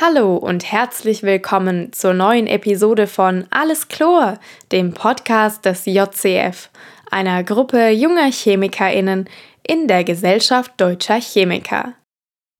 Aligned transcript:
Hallo 0.00 0.36
und 0.36 0.70
herzlich 0.70 1.24
willkommen 1.24 1.92
zur 1.92 2.14
neuen 2.14 2.46
Episode 2.46 3.08
von 3.08 3.46
Alles 3.50 3.88
Chlor, 3.88 4.38
dem 4.70 4.94
Podcast 4.94 5.64
des 5.64 5.86
JCF, 5.86 6.70
einer 7.10 7.42
Gruppe 7.42 7.88
junger 7.88 8.30
ChemikerInnen 8.30 9.28
in 9.66 9.88
der 9.88 10.04
Gesellschaft 10.04 10.70
deutscher 10.76 11.20
Chemiker. 11.20 11.94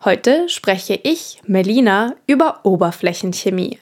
Heute 0.05 0.49
spreche 0.49 0.99
ich, 1.01 1.41
Melina, 1.47 2.17
über 2.27 2.65
Oberflächenchemie. 2.65 3.79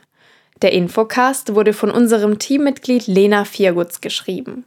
Der 0.60 0.72
Infocast 0.72 1.54
wurde 1.54 1.72
von 1.72 1.90
unserem 1.90 2.38
Teammitglied 2.38 3.06
Lena 3.06 3.46
Viergutz 3.46 4.02
geschrieben. 4.02 4.66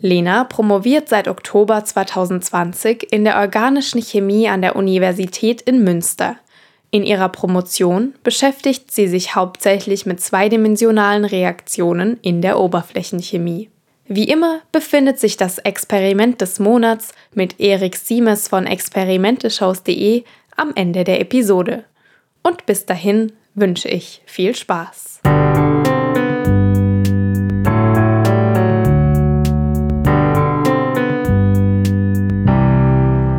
Lena 0.00 0.42
promoviert 0.42 1.08
seit 1.08 1.28
Oktober 1.28 1.84
2020 1.84 3.12
in 3.12 3.22
der 3.22 3.38
organischen 3.38 4.02
Chemie 4.02 4.48
an 4.48 4.60
der 4.60 4.74
Universität 4.74 5.62
in 5.62 5.84
Münster. 5.84 6.36
In 6.94 7.02
ihrer 7.02 7.28
Promotion 7.28 8.14
beschäftigt 8.22 8.92
sie 8.92 9.08
sich 9.08 9.34
hauptsächlich 9.34 10.06
mit 10.06 10.20
zweidimensionalen 10.20 11.24
Reaktionen 11.24 12.20
in 12.22 12.40
der 12.40 12.60
Oberflächenchemie. 12.60 13.68
Wie 14.06 14.28
immer 14.28 14.60
befindet 14.70 15.18
sich 15.18 15.36
das 15.36 15.58
Experiment 15.58 16.40
des 16.40 16.60
Monats 16.60 17.12
mit 17.32 17.58
Erik 17.58 17.96
Siemes 17.96 18.46
von 18.46 18.68
experimenteshows.de 18.68 20.22
am 20.56 20.70
Ende 20.76 21.02
der 21.02 21.20
Episode. 21.20 21.82
Und 22.44 22.64
bis 22.64 22.86
dahin 22.86 23.32
wünsche 23.56 23.88
ich 23.88 24.22
viel 24.24 24.54
Spaß. 24.54 25.22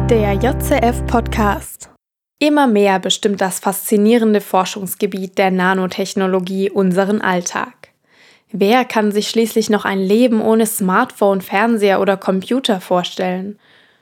Der 0.09 0.33
JCF 0.33 1.05
Podcast 1.07 1.94
Immer 2.39 2.67
mehr 2.67 2.99
bestimmt 2.99 3.39
das 3.39 3.59
faszinierende 3.59 4.41
Forschungsgebiet 4.41 5.37
der 5.37 5.51
Nanotechnologie 5.51 6.69
unseren 6.69 7.21
Alltag. 7.21 7.89
Wer 8.51 8.83
kann 8.83 9.11
sich 9.11 9.29
schließlich 9.29 9.69
noch 9.69 9.85
ein 9.85 9.99
Leben 9.99 10.41
ohne 10.41 10.65
Smartphone, 10.65 11.41
Fernseher 11.41 12.01
oder 12.01 12.17
Computer 12.17 12.81
vorstellen? 12.81 13.57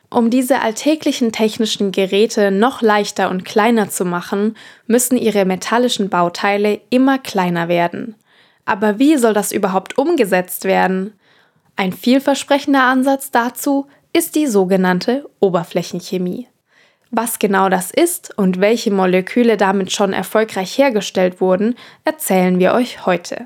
Um 0.09 0.30
diese 0.30 0.61
alltäglichen 0.61 1.31
technischen 1.31 1.92
Geräte 1.92 2.52
noch 2.52 2.81
leichter 2.81 3.30
und 3.30 3.45
kleiner 3.45 3.89
zu 3.89 4.06
machen, 4.06 4.56
müssen 4.86 5.17
ihre 5.17 5.45
metallischen 5.45 6.09
Bauteile 6.09 6.81
immer 6.89 7.17
kleiner 7.17 7.67
werden. 7.67 8.16
Aber 8.66 9.00
wie 9.00 9.17
soll 9.17 9.34
das 9.34 9.52
überhaupt 9.52 9.98
umgesetzt 9.98 10.66
werden? 10.66 11.14
Ein 11.76 11.94
vielversprechender 11.94 12.84
Ansatz 12.84 13.31
dazu 13.31 13.88
ist 14.11 14.36
die 14.36 14.48
sogenannte 14.48 15.28
Oberflächenchemie. 15.39 16.48
Was 17.16 17.38
genau 17.38 17.69
das 17.69 17.92
ist 17.92 18.36
und 18.39 18.59
welche 18.59 18.89
Moleküle 18.89 19.56
damit 19.56 19.92
schon 19.92 20.14
erfolgreich 20.14 20.75
hergestellt 20.80 21.39
wurden, 21.39 21.75
erzählen 22.05 22.58
wir 22.58 22.73
euch 22.73 23.05
heute. 23.05 23.45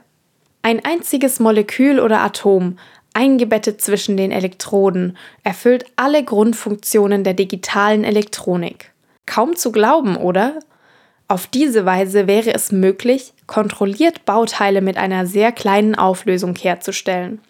Ein 0.61 0.85
einziges 0.85 1.41
Molekül 1.41 1.99
oder 1.99 2.21
Atom, 2.21 2.79
eingebettet 3.13 3.81
zwischen 3.81 4.15
den 4.15 4.31
Elektroden, 4.31 5.17
erfüllt 5.43 5.83
alle 5.97 6.23
Grundfunktionen 6.23 7.25
der 7.25 7.33
digitalen 7.33 8.05
Elektronik. 8.05 8.93
Kaum 9.25 9.57
zu 9.57 9.73
glauben, 9.73 10.15
oder? 10.15 10.59
Auf 11.27 11.45
diese 11.45 11.85
Weise 11.85 12.25
wäre 12.25 12.53
es 12.53 12.71
möglich, 12.71 13.33
kontrolliert 13.47 14.23
Bauteile 14.23 14.79
mit 14.79 14.95
einer 14.95 15.25
sehr 15.25 15.51
kleinen 15.51 15.95
Auflösung 15.95 16.55
herzustellen. 16.55 17.41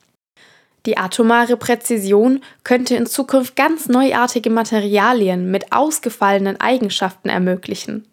Die 0.87 0.97
atomare 0.97 1.57
Präzision 1.57 2.41
könnte 2.63 2.95
in 2.95 3.05
Zukunft 3.07 3.57
ganz 3.57 3.89
neuartige 3.89 4.49
Materialien 4.49 5.51
mit 5.51 5.73
ausgefallenen 5.73 6.61
Eigenschaften 6.61 7.27
ermöglichen. 7.27 8.07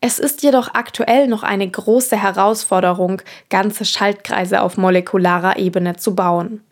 Es 0.00 0.20
ist 0.20 0.44
jedoch 0.44 0.74
aktuell 0.74 1.26
noch 1.26 1.42
eine 1.42 1.68
große 1.68 2.16
Herausforderung, 2.16 3.20
ganze 3.50 3.84
Schaltkreise 3.84 4.62
auf 4.62 4.76
molekularer 4.76 5.58
Ebene 5.58 5.96
zu 5.96 6.14
bauen. 6.14 6.62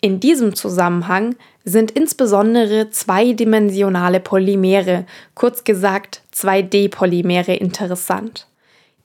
In 0.00 0.18
diesem 0.18 0.56
Zusammenhang 0.56 1.36
sind 1.62 1.92
insbesondere 1.92 2.90
zweidimensionale 2.90 4.18
Polymere, 4.18 5.06
kurz 5.36 5.62
gesagt 5.62 6.22
2D-Polymere 6.34 7.52
interessant. 7.52 8.49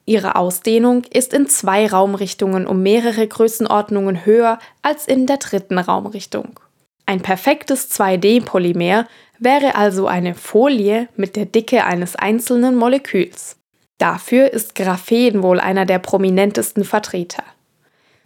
Ihre 0.06 0.36
Ausdehnung 0.36 1.04
ist 1.12 1.34
in 1.34 1.48
zwei 1.48 1.88
Raumrichtungen 1.88 2.68
um 2.68 2.84
mehrere 2.84 3.28
Größenordnungen 3.28 4.26
höher 4.26 4.60
als 4.84 5.08
in 5.08 5.26
der 5.26 5.38
dritten 5.38 5.80
Raumrichtung. 5.80 6.60
Ein 7.08 7.22
perfektes 7.22 7.92
2D-Polymer 7.92 9.08
wäre 9.40 9.76
also 9.76 10.08
eine 10.08 10.36
Folie 10.36 11.08
mit 11.16 11.36
der 11.36 11.46
Dicke 11.46 11.86
eines 11.86 12.16
einzelnen 12.16 12.76
Moleküls. 12.76 13.58
Dafür 13.98 14.52
ist 14.52 14.76
Graphen 14.76 15.42
wohl 15.42 15.60
einer 15.60 15.86
der 15.86 16.00
prominentesten 16.00 16.84
Vertreter. 16.84 17.44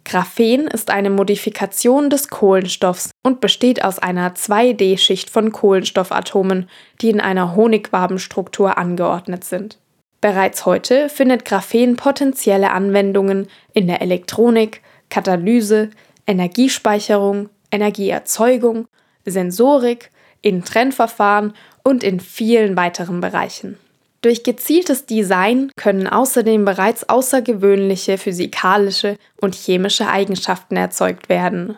Graphen 0.04 0.66
ist 0.66 0.90
eine 0.90 1.10
Modifikation 1.10 2.10
des 2.10 2.28
Kohlenstoffs 2.28 3.10
und 3.22 3.40
besteht 3.40 3.84
aus 3.84 3.98
einer 3.98 4.34
2D-Schicht 4.34 5.30
von 5.30 5.52
Kohlenstoffatomen, 5.52 6.68
die 7.00 7.10
in 7.10 7.20
einer 7.20 7.54
Honigwabenstruktur 7.54 8.78
angeordnet 8.78 9.44
sind. 9.44 9.78
Bereits 10.20 10.66
heute 10.66 11.08
findet 11.08 11.44
Graphen 11.44 11.96
potenzielle 11.96 12.72
Anwendungen 12.72 13.48
in 13.72 13.86
der 13.86 14.02
Elektronik, 14.02 14.82
Katalyse, 15.08 15.90
Energiespeicherung, 16.26 17.48
Energieerzeugung, 17.70 18.86
Sensorik, 19.24 20.10
in 20.42 20.64
Trennverfahren 20.64 21.54
und 21.82 22.04
in 22.04 22.20
vielen 22.20 22.76
weiteren 22.76 23.20
Bereichen. 23.20 23.78
Durch 24.22 24.42
gezieltes 24.42 25.06
Design 25.06 25.70
können 25.76 26.06
außerdem 26.06 26.66
bereits 26.66 27.08
außergewöhnliche 27.08 28.18
physikalische 28.18 29.16
und 29.40 29.54
chemische 29.54 30.08
Eigenschaften 30.08 30.76
erzeugt 30.76 31.30
werden. 31.30 31.76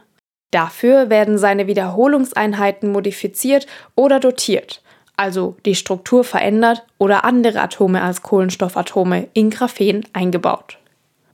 Dafür 0.51 1.09
werden 1.09 1.39
seine 1.39 1.69
Wiederholungseinheiten 1.69 2.91
modifiziert 2.91 3.67
oder 3.95 4.19
dotiert, 4.19 4.82
also 5.17 5.57
die 5.65 5.75
Struktur 5.75 6.25
verändert 6.25 6.85
oder 6.99 7.25
andere 7.25 7.61
Atome 7.61 8.03
als 8.03 8.23
Kohlenstoffatome 8.23 9.29
in 9.35 9.51
Graphen 9.51 10.07
eingebaut. 10.13 10.79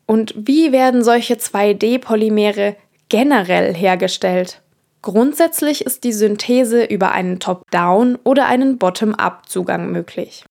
Und 0.06 0.34
wie 0.36 0.72
werden 0.72 1.04
solche 1.04 1.34
2D-Polymere 1.34 2.76
generell 3.08 3.74
hergestellt? 3.74 4.62
Grundsätzlich 5.02 5.84
ist 5.84 6.04
die 6.04 6.12
Synthese 6.12 6.84
über 6.84 7.12
einen 7.12 7.38
Top-Down- 7.38 8.18
oder 8.24 8.46
einen 8.46 8.78
Bottom-Up-Zugang 8.78 9.92
möglich. 9.92 10.44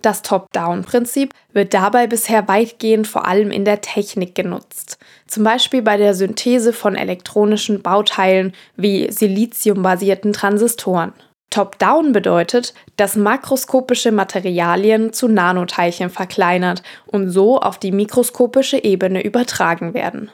Das 0.00 0.22
Top-Down-Prinzip 0.22 1.32
wird 1.52 1.74
dabei 1.74 2.06
bisher 2.06 2.48
weitgehend 2.48 3.06
vor 3.06 3.26
allem 3.26 3.50
in 3.50 3.64
der 3.64 3.80
Technik 3.80 4.34
genutzt, 4.34 4.98
zum 5.28 5.44
Beispiel 5.44 5.82
bei 5.82 5.96
der 5.96 6.14
Synthese 6.14 6.72
von 6.72 6.96
elektronischen 6.96 7.82
Bauteilen 7.82 8.52
wie 8.76 9.10
siliziumbasierten 9.12 10.32
Transistoren. 10.32 11.12
Top-Down 11.52 12.12
bedeutet, 12.12 12.74
dass 12.96 13.14
makroskopische 13.14 14.10
Materialien 14.10 15.12
zu 15.12 15.28
Nanoteilchen 15.28 16.10
verkleinert 16.10 16.82
und 17.06 17.30
so 17.30 17.60
auf 17.60 17.78
die 17.78 17.92
mikroskopische 17.92 18.82
Ebene 18.82 19.22
übertragen 19.22 19.94
werden. 19.94 20.30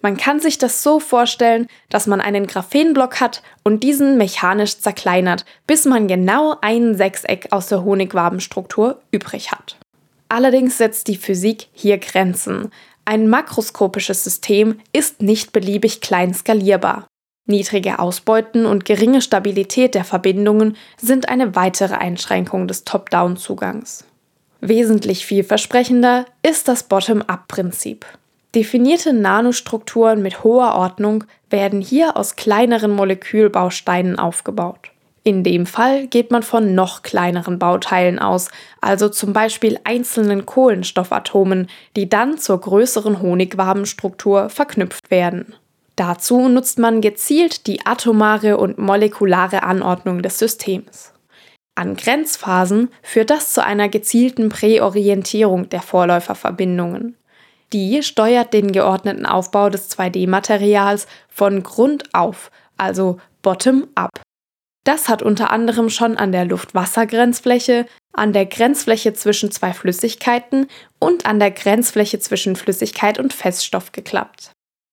Man 0.00 0.16
kann 0.16 0.38
sich 0.38 0.58
das 0.58 0.82
so 0.82 1.00
vorstellen, 1.00 1.66
dass 1.88 2.06
man 2.06 2.20
einen 2.20 2.46
Graphenblock 2.46 3.20
hat 3.20 3.42
und 3.64 3.82
diesen 3.82 4.16
mechanisch 4.16 4.78
zerkleinert, 4.78 5.44
bis 5.66 5.86
man 5.86 6.06
genau 6.06 6.56
ein 6.60 6.94
Sechseck 6.94 7.48
aus 7.50 7.68
der 7.68 7.84
Honigwabenstruktur 7.84 9.00
übrig 9.10 9.50
hat. 9.50 9.76
Allerdings 10.28 10.78
setzt 10.78 11.08
die 11.08 11.16
Physik 11.16 11.68
hier 11.72 11.98
Grenzen. 11.98 12.70
Ein 13.04 13.28
makroskopisches 13.28 14.22
System 14.22 14.80
ist 14.92 15.22
nicht 15.22 15.52
beliebig 15.52 16.00
klein 16.00 16.34
skalierbar. 16.34 17.06
Niedrige 17.50 17.98
Ausbeuten 17.98 18.66
und 18.66 18.84
geringe 18.84 19.22
Stabilität 19.22 19.94
der 19.94 20.04
Verbindungen 20.04 20.76
sind 20.98 21.30
eine 21.30 21.56
weitere 21.56 21.94
Einschränkung 21.94 22.68
des 22.68 22.84
Top-Down-Zugangs. 22.84 24.04
Wesentlich 24.60 25.24
vielversprechender 25.24 26.26
ist 26.42 26.68
das 26.68 26.82
Bottom-up-Prinzip. 26.82 28.04
Definierte 28.54 29.14
Nanostrukturen 29.14 30.20
mit 30.20 30.44
hoher 30.44 30.74
Ordnung 30.74 31.24
werden 31.48 31.80
hier 31.80 32.18
aus 32.18 32.36
kleineren 32.36 32.90
Molekülbausteinen 32.90 34.18
aufgebaut. 34.18 34.90
In 35.24 35.42
dem 35.42 35.64
Fall 35.64 36.06
geht 36.06 36.30
man 36.30 36.42
von 36.42 36.74
noch 36.74 37.02
kleineren 37.02 37.58
Bauteilen 37.58 38.18
aus, 38.18 38.50
also 38.82 39.08
zum 39.08 39.32
Beispiel 39.32 39.78
einzelnen 39.84 40.44
Kohlenstoffatomen, 40.44 41.68
die 41.96 42.10
dann 42.10 42.36
zur 42.36 42.60
größeren 42.60 43.22
Honigwabenstruktur 43.22 44.50
verknüpft 44.50 45.10
werden. 45.10 45.54
Dazu 45.98 46.48
nutzt 46.48 46.78
man 46.78 47.00
gezielt 47.00 47.66
die 47.66 47.84
atomare 47.84 48.56
und 48.56 48.78
molekulare 48.78 49.64
Anordnung 49.64 50.22
des 50.22 50.38
Systems. 50.38 51.12
An 51.74 51.96
Grenzphasen 51.96 52.90
führt 53.02 53.30
das 53.30 53.52
zu 53.52 53.64
einer 53.64 53.88
gezielten 53.88 54.48
Präorientierung 54.48 55.68
der 55.70 55.82
Vorläuferverbindungen. 55.82 57.16
Die 57.72 58.04
steuert 58.04 58.52
den 58.52 58.70
geordneten 58.70 59.26
Aufbau 59.26 59.70
des 59.70 59.90
2D-Materials 59.90 61.08
von 61.28 61.64
Grund 61.64 62.14
auf, 62.14 62.52
also 62.76 63.18
bottom-up. 63.42 64.22
Das 64.84 65.08
hat 65.08 65.20
unter 65.20 65.50
anderem 65.50 65.90
schon 65.90 66.16
an 66.16 66.30
der 66.30 66.44
Luft-Wasser-Grenzfläche, 66.44 67.86
an 68.12 68.32
der 68.32 68.46
Grenzfläche 68.46 69.14
zwischen 69.14 69.50
zwei 69.50 69.72
Flüssigkeiten 69.72 70.68
und 71.00 71.26
an 71.26 71.40
der 71.40 71.50
Grenzfläche 71.50 72.20
zwischen 72.20 72.54
Flüssigkeit 72.54 73.18
und 73.18 73.32
Feststoff 73.32 73.90
geklappt. 73.90 74.52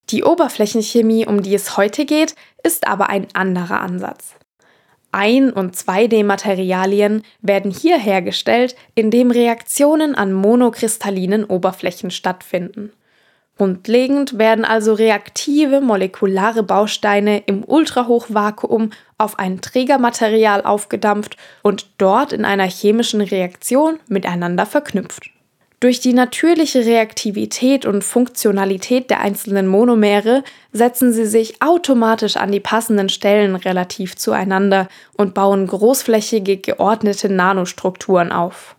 Die 0.10 0.24
Oberflächenchemie, 0.24 1.25
um 1.25 1.42
die 1.42 1.56
es 1.56 1.78
heute 1.78 2.06
geht, 2.06 2.36
ist 2.63 2.88
aber 2.88 3.10
ein 3.10 3.28
anderer 3.34 3.81
Ansatz. 3.81 4.36
Ein- 5.12 5.54
und 5.54 5.75
2D-Materialien 5.75 7.24
werden 7.42 7.72
hier 7.72 7.98
hergestellt, 7.98 8.75
indem 8.96 9.31
Reaktionen 9.31 10.13
an 10.13 10.34
monokristallinen 10.34 11.46
Oberflächen 11.46 12.12
stattfinden. 12.12 12.92
Grundlegend 13.57 14.38
werden 14.38 14.66
also 14.66 14.94
reaktive 14.94 15.80
molekulare 15.80 16.63
Bausteine 16.63 17.40
im 17.46 17.63
Ultrahochvakuum 17.63 18.90
auf 19.18 19.40
ein 19.40 19.62
Trägermaterial 19.62 20.66
aufgedampft 20.66 21.38
und 21.63 21.88
dort 21.98 22.34
in 22.34 22.44
einer 22.44 22.66
chemischen 22.66 23.22
Reaktion 23.22 24.00
miteinander 24.10 24.66
verknüpft. 24.66 25.31
Durch 25.86 26.00
die 26.00 26.14
natürliche 26.14 26.84
Reaktivität 26.84 27.86
und 27.86 28.04
Funktionalität 28.04 29.12
der 29.12 29.20
einzelnen 29.20 29.68
Monomere 29.68 30.44
setzen 30.74 31.14
sie 31.14 31.28
sich 31.28 31.62
automatisch 31.62 32.38
an 32.38 32.52
die 32.52 32.60
passenden 32.60 33.08
Stellen 33.08 33.56
relativ 33.56 34.16
zueinander 34.16 34.88
und 35.16 35.36
bauen 35.36 35.68
großflächige 35.68 36.58
geordnete 36.58 37.32
Nanostrukturen 37.32 38.32
auf. 38.32 38.76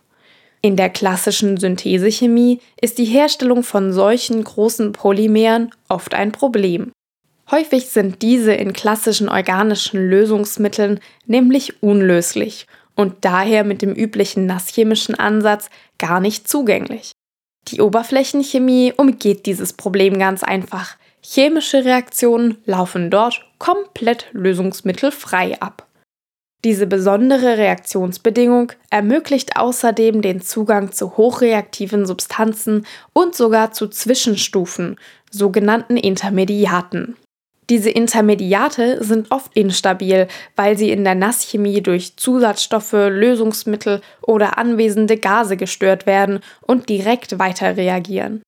In 0.61 0.75
der 0.75 0.89
klassischen 0.89 1.55
Synthesechemie 1.55 2.59
ist 2.81 2.97
die 2.97 3.05
Herstellung 3.05 3.63
von 3.63 3.93
solchen 3.93 4.43
großen 4.43 4.91
Polymeren 4.91 5.71
oft 5.87 6.13
ein 6.13 6.33
Problem. 6.33 6.91
Häufig 7.49 7.85
sind 7.85 8.21
diese 8.21 8.51
in 8.51 8.73
klassischen 8.73 9.29
organischen 9.29 10.09
Lösungsmitteln 10.09 10.99
nämlich 11.25 11.81
unlöslich 11.81 12.67
und 12.97 13.13
daher 13.21 13.63
mit 13.63 13.81
dem 13.81 13.93
üblichen 13.93 14.45
nasschemischen 14.45 15.15
Ansatz 15.15 15.69
gar 15.97 16.19
nicht 16.19 16.49
zugänglich. 16.49 17.11
Die 17.69 17.81
Oberflächenchemie 17.81 18.93
umgeht 18.95 19.45
dieses 19.45 19.73
Problem 19.73 20.17
ganz 20.19 20.43
einfach. 20.43 20.97
Chemische 21.21 21.85
Reaktionen 21.85 22.57
laufen 22.65 23.09
dort 23.09 23.45
komplett 23.59 24.27
lösungsmittelfrei 24.31 25.59
ab. 25.61 25.85
Diese 26.63 26.87
besondere 26.87 27.57
Reaktionsbedingung 27.57 28.71
ermöglicht 28.89 29.57
außerdem 29.57 30.21
den 30.21 30.41
Zugang 30.41 30.91
zu 30.91 31.17
hochreaktiven 31.17 32.05
Substanzen 32.05 32.85
und 33.13 33.35
sogar 33.35 33.73
zu 33.73 33.87
Zwischenstufen, 33.87 34.97
sogenannten 35.29 35.97
Intermediaten. 35.97 37.15
Diese 37.69 37.89
Intermediate 37.89 39.03
sind 39.03 39.31
oft 39.31 39.53
instabil, 39.55 40.27
weil 40.55 40.77
sie 40.77 40.89
in 40.91 41.03
der 41.03 41.15
Nasschemie 41.15 41.81
durch 41.81 42.15
Zusatzstoffe, 42.15 42.93
Lösungsmittel 42.93 44.01
oder 44.21 44.57
anwesende 44.57 45.17
Gase 45.17 45.57
gestört 45.57 46.05
werden 46.05 46.39
und 46.61 46.87
direkt 46.87 47.39
weiter 47.39 47.75
reagieren. 47.75 48.41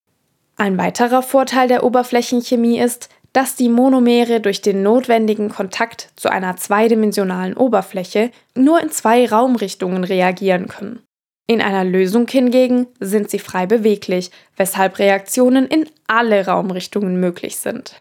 Ein 0.56 0.77
weiterer 0.77 1.21
Vorteil 1.21 1.68
der 1.68 1.83
Oberflächenchemie 1.83 2.80
ist, 2.80 3.10
dass 3.33 3.56
die 3.56 3.69
Monomere 3.69 4.39
durch 4.39 4.62
den 4.62 4.83
notwendigen 4.83 5.50
Kontakt 5.50 6.10
zu 6.16 6.30
einer 6.30 6.56
zweidimensionalen 6.56 7.56
Oberfläche 7.56 8.31
nur 8.56 8.81
in 8.81 8.89
zwei 8.89 9.27
Raumrichtungen 9.27 10.04
reagieren 10.04 10.68
können. 10.68 11.01
In 11.45 11.62
einer 11.62 11.83
Lösung 11.83 12.27
hingegen 12.27 12.88
sind 13.00 13.30
sie 13.30 13.39
frei 13.39 13.66
beweglich, 13.66 14.31
weshalb 14.56 15.00
Reaktionen 15.00 15.68
in 15.68 15.88
alle 16.07 16.45
Raumrichtungen 16.45 17.19
möglich 17.19 17.57
sind. 17.57 18.00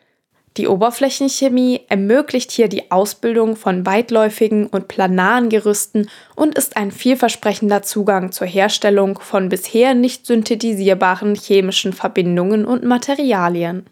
Die 0.59 0.67
Oberflächenchemie 0.67 1.83
ermöglicht 1.89 2.51
hier 2.51 2.67
die 2.67 2.91
Ausbildung 2.91 3.55
von 3.55 3.87
weitläufigen 3.87 4.67
und 4.67 4.89
planaren 4.89 5.51
Gerüsten 5.51 6.11
und 6.35 6.59
ist 6.59 6.77
ein 6.77 6.91
vielversprechender 6.91 7.83
Zugang 7.83 8.33
zur 8.33 8.49
Herstellung 8.49 9.21
von 9.21 9.51
bisher 9.51 9.95
nicht 9.95 10.27
synthetisierbaren 10.27 11.37
chemischen 11.37 11.93
Verbindungen 11.93 12.65
und 12.65 12.83
Materialien. 12.83 13.87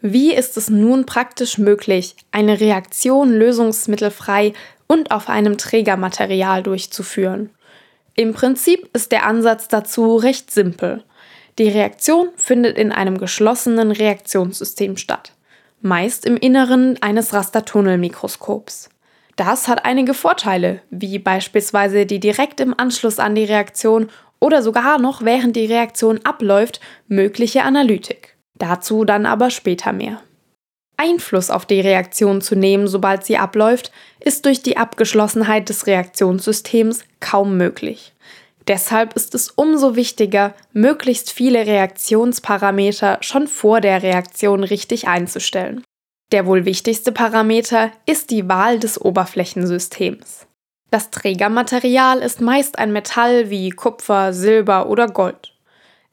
Wie 0.00 0.32
ist 0.32 0.56
es 0.56 0.70
nun 0.70 1.04
praktisch 1.04 1.58
möglich, 1.58 2.16
eine 2.32 2.60
Reaktion 2.60 3.30
lösungsmittelfrei 3.30 4.54
und 4.86 5.10
auf 5.10 5.28
einem 5.28 5.58
Trägermaterial 5.58 6.62
durchzuführen? 6.62 7.50
Im 8.14 8.32
Prinzip 8.32 8.88
ist 8.94 9.12
der 9.12 9.26
Ansatz 9.26 9.68
dazu 9.68 10.16
recht 10.16 10.50
simpel. 10.50 11.04
Die 11.58 11.68
Reaktion 11.68 12.30
findet 12.36 12.78
in 12.78 12.90
einem 12.90 13.18
geschlossenen 13.18 13.90
Reaktionssystem 13.90 14.96
statt 14.96 15.35
meist 15.80 16.24
im 16.24 16.36
Inneren 16.36 17.00
eines 17.02 17.32
Rastertunnelmikroskops. 17.32 18.90
Das 19.36 19.68
hat 19.68 19.84
einige 19.84 20.14
Vorteile, 20.14 20.80
wie 20.90 21.18
beispielsweise 21.18 22.06
die 22.06 22.20
direkt 22.20 22.60
im 22.60 22.78
Anschluss 22.78 23.18
an 23.18 23.34
die 23.34 23.44
Reaktion 23.44 24.08
oder 24.40 24.62
sogar 24.62 24.98
noch 24.98 25.22
während 25.22 25.56
die 25.56 25.66
Reaktion 25.66 26.20
abläuft 26.24 26.80
mögliche 27.08 27.62
Analytik. 27.62 28.36
Dazu 28.58 29.04
dann 29.04 29.26
aber 29.26 29.50
später 29.50 29.92
mehr. 29.92 30.20
Einfluss 30.96 31.50
auf 31.50 31.66
die 31.66 31.80
Reaktion 31.80 32.40
zu 32.40 32.56
nehmen, 32.56 32.88
sobald 32.88 33.24
sie 33.24 33.36
abläuft, 33.36 33.92
ist 34.18 34.46
durch 34.46 34.62
die 34.62 34.78
Abgeschlossenheit 34.78 35.68
des 35.68 35.86
Reaktionssystems 35.86 37.04
kaum 37.20 37.58
möglich. 37.58 38.14
Deshalb 38.68 39.14
ist 39.14 39.34
es 39.34 39.50
umso 39.50 39.94
wichtiger, 39.94 40.54
möglichst 40.72 41.30
viele 41.30 41.66
Reaktionsparameter 41.66 43.18
schon 43.20 43.46
vor 43.46 43.80
der 43.80 44.02
Reaktion 44.02 44.64
richtig 44.64 45.06
einzustellen. 45.06 45.84
Der 46.32 46.46
wohl 46.46 46.64
wichtigste 46.64 47.12
Parameter 47.12 47.92
ist 48.06 48.30
die 48.30 48.48
Wahl 48.48 48.80
des 48.80 49.00
Oberflächensystems. 49.00 50.46
Das 50.90 51.10
Trägermaterial 51.10 52.18
ist 52.18 52.40
meist 52.40 52.78
ein 52.78 52.92
Metall 52.92 53.50
wie 53.50 53.70
Kupfer, 53.70 54.32
Silber 54.32 54.88
oder 54.88 55.06
Gold. 55.06 55.52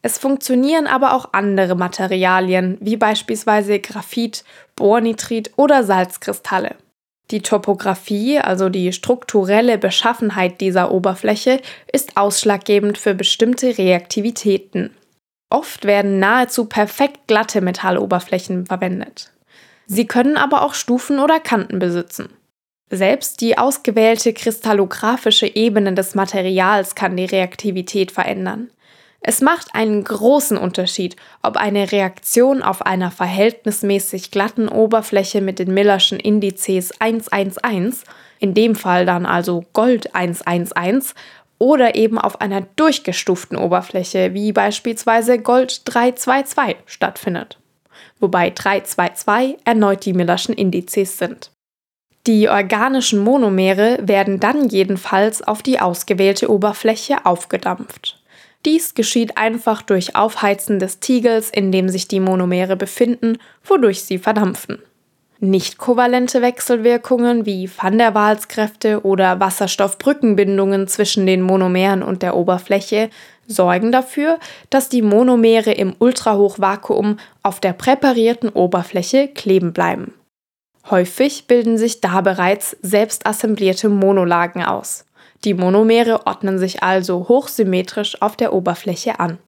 Es 0.03 0.19
funktionieren 0.19 0.85
aber 0.85 1.13
auch 1.13 1.29
andere 1.31 1.75
Materialien 1.75 2.77
wie 2.81 2.97
beispielsweise 2.97 3.79
Graphit, 3.79 4.43
Bornitrit 4.75 5.51
oder 5.55 5.83
Salzkristalle. 5.83 6.75
Die 7.31 7.41
Topographie, 7.41 8.39
also 8.39 8.69
die 8.69 8.91
strukturelle 8.93 9.77
Beschaffenheit 9.77 10.61
dieser 10.61 10.91
Oberfläche, 10.91 11.61
ist 11.91 12.17
ausschlaggebend 12.17 12.97
für 12.97 13.13
bestimmte 13.15 13.77
Reaktivitäten. 13.77 14.91
Oft 15.49 15.85
werden 15.85 16.19
nahezu 16.19 16.65
perfekt 16.65 17.27
glatte 17.27 17.61
Metalloberflächen 17.61 18.65
verwendet. 18.65 19.31
Sie 19.85 20.07
können 20.07 20.37
aber 20.37 20.63
auch 20.63 20.73
Stufen 20.73 21.19
oder 21.19 21.39
Kanten 21.39 21.79
besitzen. 21.79 22.29
Selbst 22.89 23.41
die 23.41 23.57
ausgewählte 23.57 24.33
kristallographische 24.33 25.47
Ebene 25.47 25.93
des 25.93 26.15
Materials 26.15 26.95
kann 26.95 27.17
die 27.17 27.25
Reaktivität 27.25 28.11
verändern. 28.11 28.69
Es 29.25 29.39
macht 29.39 29.73
einen 29.73 30.03
großen 30.03 30.57
Unterschied, 30.57 31.15
ob 31.41 31.55
eine 31.55 31.93
Reaktion 31.93 32.61
auf 32.61 32.85
einer 32.85 33.09
verhältnismäßig 33.09 34.31
glatten 34.31 34.67
Oberfläche 34.67 35.39
mit 35.39 35.59
den 35.59 35.73
Millerschen 35.73 36.19
Indizes 36.19 36.91
111, 36.99 38.03
in 38.39 38.53
dem 38.53 38.75
Fall 38.75 39.05
dann 39.05 39.25
also 39.25 39.63
Gold 39.71 40.13
111, 40.13 41.15
oder 41.57 41.95
eben 41.95 42.17
auf 42.17 42.41
einer 42.41 42.59
durchgestuften 42.75 43.57
Oberfläche 43.57 44.33
wie 44.33 44.51
beispielsweise 44.51 45.39
Gold 45.39 45.83
322 45.85 46.75
stattfindet. 46.85 47.57
Wobei 48.19 48.49
322 48.49 49.59
erneut 49.63 50.03
die 50.03 50.11
Millerschen 50.11 50.53
Indizes 50.53 51.17
sind. 51.17 51.51
Die 52.27 52.49
organischen 52.49 53.19
Monomere 53.19 53.99
werden 54.01 54.41
dann 54.41 54.67
jedenfalls 54.67 55.41
auf 55.41 55.61
die 55.61 55.79
ausgewählte 55.79 56.51
Oberfläche 56.51 57.25
aufgedampft. 57.25 58.22
Dies 58.65 58.93
geschieht 58.93 59.37
einfach 59.37 59.81
durch 59.81 60.15
Aufheizen 60.15 60.79
des 60.79 60.99
Tiegels, 60.99 61.49
in 61.49 61.71
dem 61.71 61.89
sich 61.89 62.07
die 62.07 62.21
Monomere 62.21 62.75
befinden, 62.75 63.37
wodurch 63.63 64.03
sie 64.03 64.17
verdampfen. 64.17 64.79
Nicht 65.39 65.77
kovalente 65.77 66.41
Wechselwirkungen 66.41 67.45
wie 67.45 67.69
Van 67.69 67.97
der 67.97 68.15
Waals-Kräfte 68.15 69.03
oder 69.03 69.41
Wasserstoffbrückenbindungen 69.41 70.87
zwischen 70.87 71.25
den 71.25 71.41
Monomeren 71.41 72.01
und 72.01 72.21
der 72.21 72.37
Oberfläche 72.37 73.09
sorgen 73.45 73.91
dafür, 73.91 74.39
dass 74.69 74.87
die 74.87 75.01
Monomere 75.01 75.73
im 75.73 75.95
Ultrahochvakuum 75.99 77.17
auf 77.41 77.59
der 77.59 77.73
präparierten 77.73 78.47
Oberfläche 78.47 79.27
kleben 79.27 79.73
bleiben. 79.73 80.13
Häufig 80.89 81.45
bilden 81.47 81.77
sich 81.77 81.99
da 81.99 82.21
bereits 82.21 82.77
selbst 82.81 83.25
assemblierte 83.25 83.89
Monolagen 83.89 84.63
aus. 84.63 85.03
Die 85.45 85.53
Monomere 85.53 86.25
ordnen 86.25 86.57
sich 86.57 86.83
also 86.83 87.27
hochsymmetrisch 87.27 88.21
auf 88.21 88.35
der 88.35 88.53
Oberfläche 88.53 89.19
an. 89.19 89.39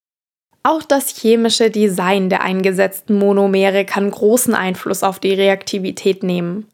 Auch 0.63 0.81
das 0.81 1.09
chemische 1.09 1.69
Design 1.69 2.29
der 2.29 2.41
eingesetzten 2.41 3.17
Monomere 3.17 3.85
kann 3.85 4.09
großen 4.09 4.55
Einfluss 4.55 5.03
auf 5.03 5.19
die 5.19 5.33
Reaktivität 5.33 6.23
nehmen. 6.23 6.67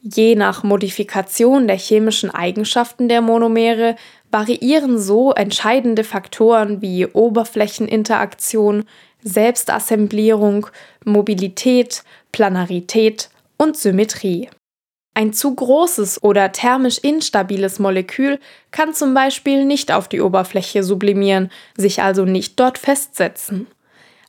Je 0.00 0.36
nach 0.36 0.62
Modifikation 0.62 1.66
der 1.66 1.76
chemischen 1.76 2.30
Eigenschaften 2.30 3.08
der 3.08 3.20
Monomere 3.20 3.96
variieren 4.30 4.98
so 4.98 5.32
entscheidende 5.32 6.04
Faktoren 6.04 6.80
wie 6.80 7.06
Oberflächeninteraktion, 7.06 8.84
Selbstassemblierung, 9.22 10.68
Mobilität, 11.04 12.04
Planarität 12.32 13.28
und 13.58 13.76
Symmetrie. 13.76 14.48
Ein 15.16 15.32
zu 15.32 15.54
großes 15.54 16.22
oder 16.22 16.52
thermisch 16.52 16.98
instabiles 16.98 17.78
Molekül 17.78 18.38
kann 18.70 18.92
zum 18.92 19.14
Beispiel 19.14 19.64
nicht 19.64 19.90
auf 19.90 20.08
die 20.08 20.20
Oberfläche 20.20 20.82
sublimieren, 20.82 21.50
sich 21.74 22.02
also 22.02 22.26
nicht 22.26 22.60
dort 22.60 22.76
festsetzen. 22.76 23.66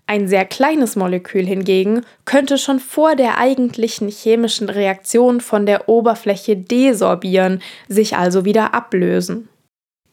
Ein 0.05 0.29
sehr 0.29 0.45
kleines 0.45 0.95
Molekül 0.95 1.45
hingegen 1.45 2.05
könnte 2.23 2.57
schon 2.57 2.79
vor 2.79 3.17
der 3.17 3.37
eigentlichen 3.37 4.07
chemischen 4.07 4.69
Reaktion 4.69 5.41
von 5.41 5.65
der 5.65 5.89
Oberfläche 5.89 6.55
desorbieren, 6.55 7.61
sich 7.89 8.15
also 8.15 8.45
wieder 8.45 8.73
ablösen. 8.73 9.49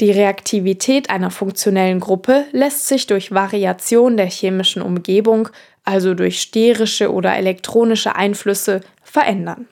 Die 0.01 0.11
Reaktivität 0.11 1.09
einer 1.09 1.31
funktionellen 1.31 2.01
Gruppe 2.01 2.47
lässt 2.51 2.89
sich 2.89 3.07
durch 3.07 3.31
Variation 3.31 4.17
der 4.17 4.27
chemischen 4.27 4.83
Umgebung, 4.83 5.51
also 5.85 6.15
durch 6.15 6.41
sterische 6.41 7.13
oder 7.13 7.37
elektronische 7.37 8.17
Einflüsse, 8.17 8.81
verändern. 9.05 9.69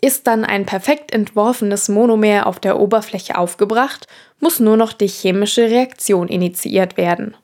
Ist 0.00 0.26
dann 0.26 0.44
ein 0.44 0.66
perfekt 0.66 1.12
entworfenes 1.12 1.88
Monomer 1.88 2.46
auf 2.46 2.60
der 2.60 2.78
Oberfläche 2.78 3.38
aufgebracht, 3.38 4.06
muss 4.40 4.60
nur 4.60 4.76
noch 4.76 4.92
die 4.92 5.08
chemische 5.08 5.70
Reaktion 5.70 6.28
initiiert 6.28 6.96
werden. 6.96 7.36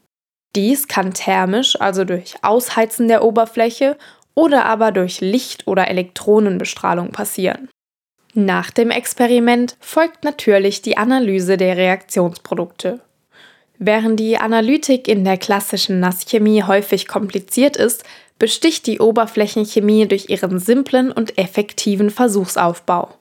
Dies 0.55 0.87
kann 0.87 1.15
thermisch, 1.15 1.81
also 1.81 2.05
durch 2.05 2.35
Ausheizen 2.43 3.09
der 3.09 3.25
Oberfläche, 3.25 3.97
oder 4.35 4.67
aber 4.67 4.93
durch 4.93 5.21
Licht- 5.21 5.67
oder 5.67 5.89
Elektronenbestrahlung 5.89 7.11
passieren. 7.11 7.69
Nach 8.35 8.71
dem 8.71 8.91
Experiment 8.91 9.77
folgt 9.81 10.25
natürlich 10.25 10.81
die 10.81 10.97
Analyse 10.97 11.57
der 11.57 11.77
Reaktionsprodukte. 11.77 13.01
Während 13.79 14.21
die 14.21 14.39
Analytik 14.39 15.09
in 15.09 15.25
der 15.25 15.37
klassischen 15.37 16.01
Nasschemie 16.01 16.63
häufig 16.63 17.09
kompliziert 17.09 17.77
ist, 17.77 18.05
besticht 18.43 18.89
die 18.89 18.99
Oberflächenchemie 18.99 20.09
durch 20.09 20.29
ihren 20.29 20.59
simplen 20.59 21.13
und 21.13 21.39
effektiven 21.39 22.11
Versuchsaufbau. 22.11 23.15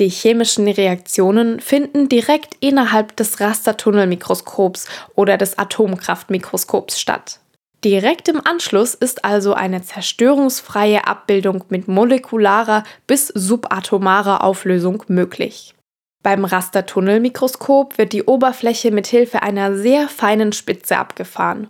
Die 0.00 0.08
chemischen 0.08 0.66
Reaktionen 0.66 1.60
finden 1.60 2.08
direkt 2.08 2.56
innerhalb 2.58 3.14
des 3.14 3.38
Rastertunnelmikroskops 3.38 4.88
oder 5.14 5.36
des 5.36 5.56
Atomkraftmikroskops 5.56 6.98
statt. 6.98 7.38
Direkt 7.84 8.26
im 8.26 8.44
Anschluss 8.44 8.94
ist 8.94 9.24
also 9.24 9.54
eine 9.54 9.82
zerstörungsfreie 9.82 11.06
Abbildung 11.06 11.62
mit 11.68 11.86
molekularer 11.86 12.82
bis 13.06 13.28
subatomarer 13.28 14.42
Auflösung 14.42 15.04
möglich. 15.06 15.76
Beim 16.24 16.44
Rastertunnelmikroskop 16.44 17.98
wird 17.98 18.12
die 18.12 18.24
Oberfläche 18.24 18.90
mit 18.90 19.06
Hilfe 19.06 19.42
einer 19.42 19.76
sehr 19.76 20.08
feinen 20.08 20.52
Spitze 20.52 20.96
abgefahren. 20.96 21.68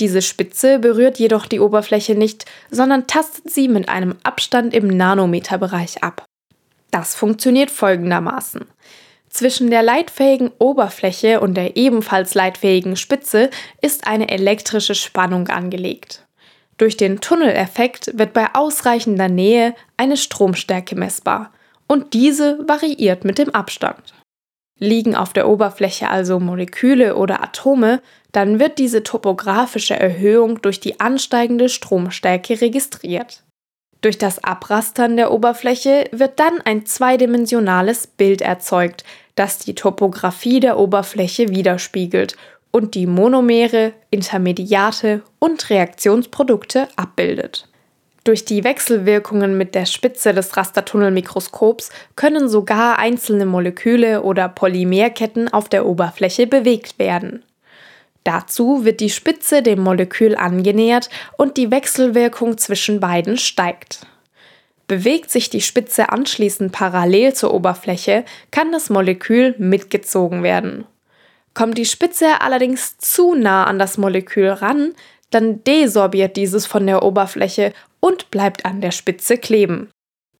Diese 0.00 0.22
Spitze 0.22 0.78
berührt 0.78 1.18
jedoch 1.18 1.46
die 1.46 1.60
Oberfläche 1.60 2.14
nicht, 2.14 2.46
sondern 2.70 3.06
tastet 3.06 3.50
sie 3.50 3.68
mit 3.68 3.88
einem 3.88 4.16
Abstand 4.22 4.74
im 4.74 4.88
Nanometerbereich 4.88 6.02
ab. 6.02 6.24
Das 6.90 7.14
funktioniert 7.14 7.70
folgendermaßen. 7.70 8.66
Zwischen 9.28 9.70
der 9.70 9.82
leitfähigen 9.82 10.52
Oberfläche 10.58 11.40
und 11.40 11.54
der 11.54 11.76
ebenfalls 11.76 12.34
leitfähigen 12.34 12.96
Spitze 12.96 13.50
ist 13.82 14.06
eine 14.06 14.28
elektrische 14.28 14.94
Spannung 14.94 15.48
angelegt. 15.48 16.24
Durch 16.76 16.96
den 16.96 17.20
Tunneleffekt 17.20 18.16
wird 18.18 18.32
bei 18.32 18.46
ausreichender 18.54 19.28
Nähe 19.28 19.74
eine 19.96 20.16
Stromstärke 20.16 20.94
messbar 20.94 21.52
und 21.86 22.14
diese 22.14 22.58
variiert 22.68 23.24
mit 23.24 23.38
dem 23.38 23.50
Abstand. 23.50 24.14
Liegen 24.78 25.14
auf 25.14 25.32
der 25.32 25.48
Oberfläche 25.48 26.10
also 26.10 26.40
Moleküle 26.40 27.16
oder 27.16 27.42
Atome, 27.42 28.02
dann 28.32 28.58
wird 28.58 28.78
diese 28.78 29.02
topografische 29.02 29.94
Erhöhung 29.94 30.60
durch 30.62 30.80
die 30.80 30.98
ansteigende 31.00 31.68
Stromstärke 31.68 32.60
registriert. 32.60 33.44
Durch 34.00 34.18
das 34.18 34.42
Abrastern 34.42 35.16
der 35.16 35.32
Oberfläche 35.32 36.08
wird 36.12 36.38
dann 36.38 36.60
ein 36.64 36.84
zweidimensionales 36.84 38.06
Bild 38.06 38.42
erzeugt, 38.42 39.04
das 39.34 39.58
die 39.58 39.74
Topographie 39.74 40.60
der 40.60 40.78
Oberfläche 40.78 41.48
widerspiegelt 41.48 42.36
und 42.70 42.94
die 42.96 43.06
Monomere, 43.06 43.92
Intermediate 44.10 45.22
und 45.38 45.70
Reaktionsprodukte 45.70 46.88
abbildet. 46.96 47.68
Durch 48.24 48.46
die 48.46 48.64
Wechselwirkungen 48.64 49.58
mit 49.58 49.74
der 49.74 49.84
Spitze 49.84 50.32
des 50.32 50.56
Rastertunnelmikroskops 50.56 51.90
können 52.16 52.48
sogar 52.48 52.98
einzelne 52.98 53.44
Moleküle 53.44 54.22
oder 54.22 54.48
Polymerketten 54.48 55.52
auf 55.52 55.68
der 55.68 55.84
Oberfläche 55.84 56.46
bewegt 56.46 56.98
werden. 56.98 57.44
Dazu 58.24 58.86
wird 58.86 59.00
die 59.00 59.10
Spitze 59.10 59.62
dem 59.62 59.80
Molekül 59.80 60.34
angenähert 60.34 61.10
und 61.36 61.58
die 61.58 61.70
Wechselwirkung 61.70 62.56
zwischen 62.56 62.98
beiden 62.98 63.36
steigt. 63.36 64.06
Bewegt 64.86 65.30
sich 65.30 65.50
die 65.50 65.60
Spitze 65.60 66.08
anschließend 66.08 66.72
parallel 66.72 67.34
zur 67.34 67.52
Oberfläche, 67.52 68.24
kann 68.50 68.72
das 68.72 68.88
Molekül 68.88 69.54
mitgezogen 69.58 70.42
werden. 70.42 70.86
Kommt 71.52 71.76
die 71.76 71.84
Spitze 71.84 72.40
allerdings 72.40 72.96
zu 72.98 73.34
nah 73.34 73.64
an 73.64 73.78
das 73.78 73.98
Molekül 73.98 74.48
ran, 74.48 74.94
dann 75.34 75.64
desorbiert 75.64 76.36
dieses 76.36 76.66
von 76.66 76.86
der 76.86 77.02
Oberfläche 77.02 77.72
und 78.00 78.30
bleibt 78.30 78.64
an 78.64 78.80
der 78.80 78.92
Spitze 78.92 79.38
kleben. 79.38 79.90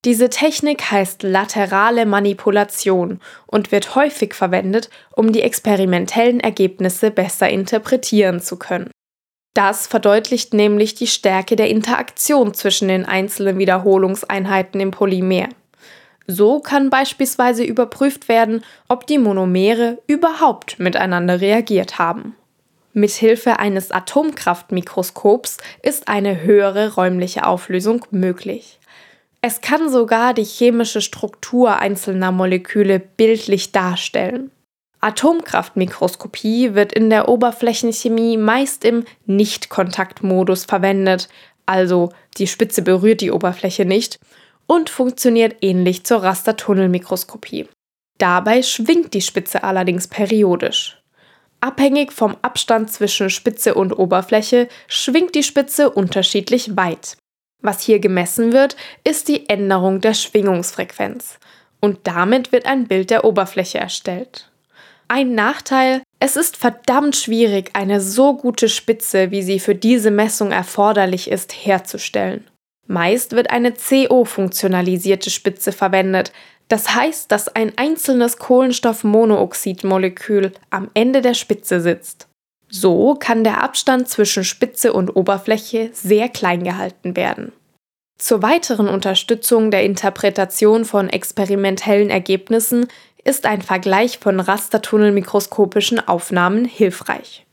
Diese 0.04 0.28
Technik 0.28 0.90
heißt 0.90 1.22
laterale 1.22 2.04
Manipulation 2.04 3.20
und 3.46 3.72
wird 3.72 3.94
häufig 3.94 4.34
verwendet, 4.34 4.90
um 5.16 5.32
die 5.32 5.40
experimentellen 5.40 6.40
Ergebnisse 6.40 7.10
besser 7.10 7.48
interpretieren 7.48 8.40
zu 8.40 8.58
können. 8.58 8.90
Das 9.54 9.86
verdeutlicht 9.86 10.52
nämlich 10.52 10.94
die 10.94 11.06
Stärke 11.06 11.56
der 11.56 11.70
Interaktion 11.70 12.52
zwischen 12.52 12.88
den 12.88 13.06
einzelnen 13.06 13.56
Wiederholungseinheiten 13.56 14.80
im 14.80 14.90
Polymer. 14.90 15.48
So 16.26 16.60
kann 16.60 16.90
beispielsweise 16.90 17.64
überprüft 17.64 18.28
werden, 18.28 18.64
ob 18.88 19.06
die 19.06 19.18
Monomere 19.18 19.98
überhaupt 20.06 20.78
miteinander 20.78 21.40
reagiert 21.40 21.98
haben. 21.98 22.34
Mithilfe 22.94 23.58
eines 23.58 23.90
Atomkraftmikroskops 23.90 25.58
ist 25.82 26.08
eine 26.08 26.42
höhere 26.42 26.94
räumliche 26.94 27.44
Auflösung 27.44 28.06
möglich. 28.10 28.78
Es 29.40 29.60
kann 29.60 29.90
sogar 29.90 30.32
die 30.32 30.44
chemische 30.44 31.00
Struktur 31.00 31.76
einzelner 31.76 32.32
Moleküle 32.32 33.00
bildlich 33.00 33.72
darstellen. 33.72 34.50
Atomkraftmikroskopie 35.00 36.74
wird 36.74 36.94
in 36.94 37.10
der 37.10 37.28
Oberflächenchemie 37.28 38.38
meist 38.38 38.86
im 38.86 39.04
Nichtkontaktmodus 39.26 40.64
verwendet, 40.64 41.28
also 41.66 42.10
die 42.38 42.46
Spitze 42.46 42.80
berührt 42.80 43.20
die 43.20 43.30
Oberfläche 43.30 43.84
nicht, 43.84 44.18
und 44.66 44.88
funktioniert 44.88 45.56
ähnlich 45.60 46.04
zur 46.04 46.22
Rastertunnelmikroskopie. 46.22 47.68
Dabei 48.18 48.62
schwingt 48.62 49.12
die 49.12 49.20
Spitze 49.20 49.62
allerdings 49.62 50.08
periodisch. 50.08 51.03
Abhängig 51.64 52.12
vom 52.12 52.36
Abstand 52.42 52.92
zwischen 52.92 53.30
Spitze 53.30 53.74
und 53.74 53.98
Oberfläche 53.98 54.68
schwingt 54.86 55.34
die 55.34 55.42
Spitze 55.42 55.88
unterschiedlich 55.88 56.76
weit. 56.76 57.16
Was 57.62 57.80
hier 57.80 58.00
gemessen 58.00 58.52
wird, 58.52 58.76
ist 59.02 59.28
die 59.28 59.48
Änderung 59.48 60.02
der 60.02 60.12
Schwingungsfrequenz. 60.12 61.38
Und 61.80 62.00
damit 62.02 62.52
wird 62.52 62.66
ein 62.66 62.86
Bild 62.86 63.08
der 63.08 63.24
Oberfläche 63.24 63.78
erstellt. 63.78 64.50
Ein 65.08 65.34
Nachteil, 65.34 66.02
es 66.20 66.36
ist 66.36 66.58
verdammt 66.58 67.16
schwierig, 67.16 67.70
eine 67.72 68.02
so 68.02 68.36
gute 68.36 68.68
Spitze, 68.68 69.30
wie 69.30 69.42
sie 69.42 69.58
für 69.58 69.74
diese 69.74 70.10
Messung 70.10 70.52
erforderlich 70.52 71.30
ist, 71.30 71.54
herzustellen. 71.64 72.46
Meist 72.86 73.32
wird 73.32 73.48
eine 73.48 73.72
CO-funktionalisierte 73.72 75.30
Spitze 75.30 75.72
verwendet, 75.72 76.30
das 76.68 76.94
heißt, 76.94 77.30
dass 77.30 77.48
ein 77.48 77.76
einzelnes 77.76 78.38
Kohlenstoffmonooxidmolekül 78.38 80.52
am 80.70 80.90
Ende 80.94 81.20
der 81.20 81.34
Spitze 81.34 81.80
sitzt. 81.80 82.28
So 82.68 83.14
kann 83.14 83.44
der 83.44 83.62
Abstand 83.62 84.08
zwischen 84.08 84.44
Spitze 84.44 84.92
und 84.92 85.14
Oberfläche 85.14 85.90
sehr 85.92 86.28
klein 86.28 86.64
gehalten 86.64 87.16
werden. 87.16 87.52
Zur 88.18 88.42
weiteren 88.42 88.88
Unterstützung 88.88 89.70
der 89.70 89.84
Interpretation 89.84 90.84
von 90.84 91.08
experimentellen 91.08 92.10
Ergebnissen 92.10 92.88
ist 93.24 93.46
ein 93.46 93.62
Vergleich 93.62 94.18
von 94.18 94.40
rastertunnelmikroskopischen 94.40 96.06
Aufnahmen 96.06 96.64
hilfreich. 96.64 97.46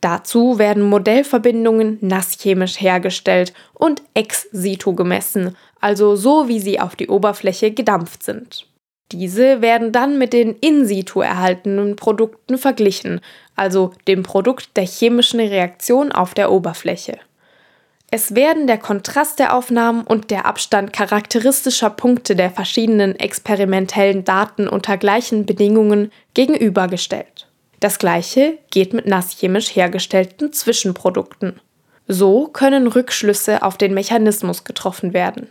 Dazu 0.00 0.58
werden 0.58 0.84
Modellverbindungen 0.84 1.98
nasschemisch 2.00 2.80
hergestellt 2.80 3.52
und 3.74 4.02
ex 4.14 4.46
situ 4.52 4.94
gemessen, 4.94 5.56
also 5.80 6.16
so 6.16 6.48
wie 6.48 6.60
sie 6.60 6.80
auf 6.80 6.96
die 6.96 7.08
Oberfläche 7.08 7.70
gedampft 7.70 8.22
sind. 8.22 8.66
Diese 9.12 9.62
werden 9.62 9.90
dann 9.90 10.18
mit 10.18 10.32
den 10.32 10.54
in 10.56 10.86
situ 10.86 11.20
erhaltenen 11.20 11.96
Produkten 11.96 12.58
verglichen, 12.58 13.20
also 13.56 13.92
dem 14.06 14.22
Produkt 14.22 14.76
der 14.76 14.86
chemischen 14.86 15.40
Reaktion 15.40 16.12
auf 16.12 16.34
der 16.34 16.52
Oberfläche. 16.52 17.18
Es 18.10 18.34
werden 18.34 18.66
der 18.66 18.78
Kontrast 18.78 19.38
der 19.38 19.54
Aufnahmen 19.54 20.02
und 20.02 20.30
der 20.30 20.46
Abstand 20.46 20.94
charakteristischer 20.94 21.90
Punkte 21.90 22.36
der 22.36 22.50
verschiedenen 22.50 23.14
experimentellen 23.16 24.24
Daten 24.24 24.66
unter 24.66 24.96
gleichen 24.96 25.44
Bedingungen 25.44 26.10
gegenübergestellt. 26.32 27.48
Das 27.80 27.98
gleiche 27.98 28.58
geht 28.70 28.94
mit 28.94 29.06
nasschemisch 29.06 29.76
hergestellten 29.76 30.52
Zwischenprodukten. 30.52 31.60
So 32.06 32.48
können 32.48 32.86
Rückschlüsse 32.86 33.62
auf 33.62 33.76
den 33.76 33.92
Mechanismus 33.92 34.64
getroffen 34.64 35.12
werden. 35.12 35.50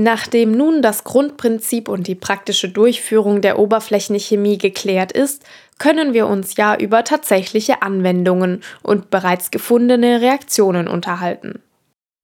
Nachdem 0.00 0.52
nun 0.52 0.80
das 0.80 1.02
Grundprinzip 1.02 1.88
und 1.88 2.06
die 2.06 2.14
praktische 2.14 2.68
Durchführung 2.68 3.40
der 3.40 3.58
Oberflächenchemie 3.58 4.56
geklärt 4.56 5.10
ist, 5.10 5.42
können 5.78 6.14
wir 6.14 6.28
uns 6.28 6.56
ja 6.56 6.76
über 6.76 7.02
tatsächliche 7.02 7.82
Anwendungen 7.82 8.62
und 8.84 9.10
bereits 9.10 9.50
gefundene 9.50 10.20
Reaktionen 10.20 10.86
unterhalten. 10.86 11.60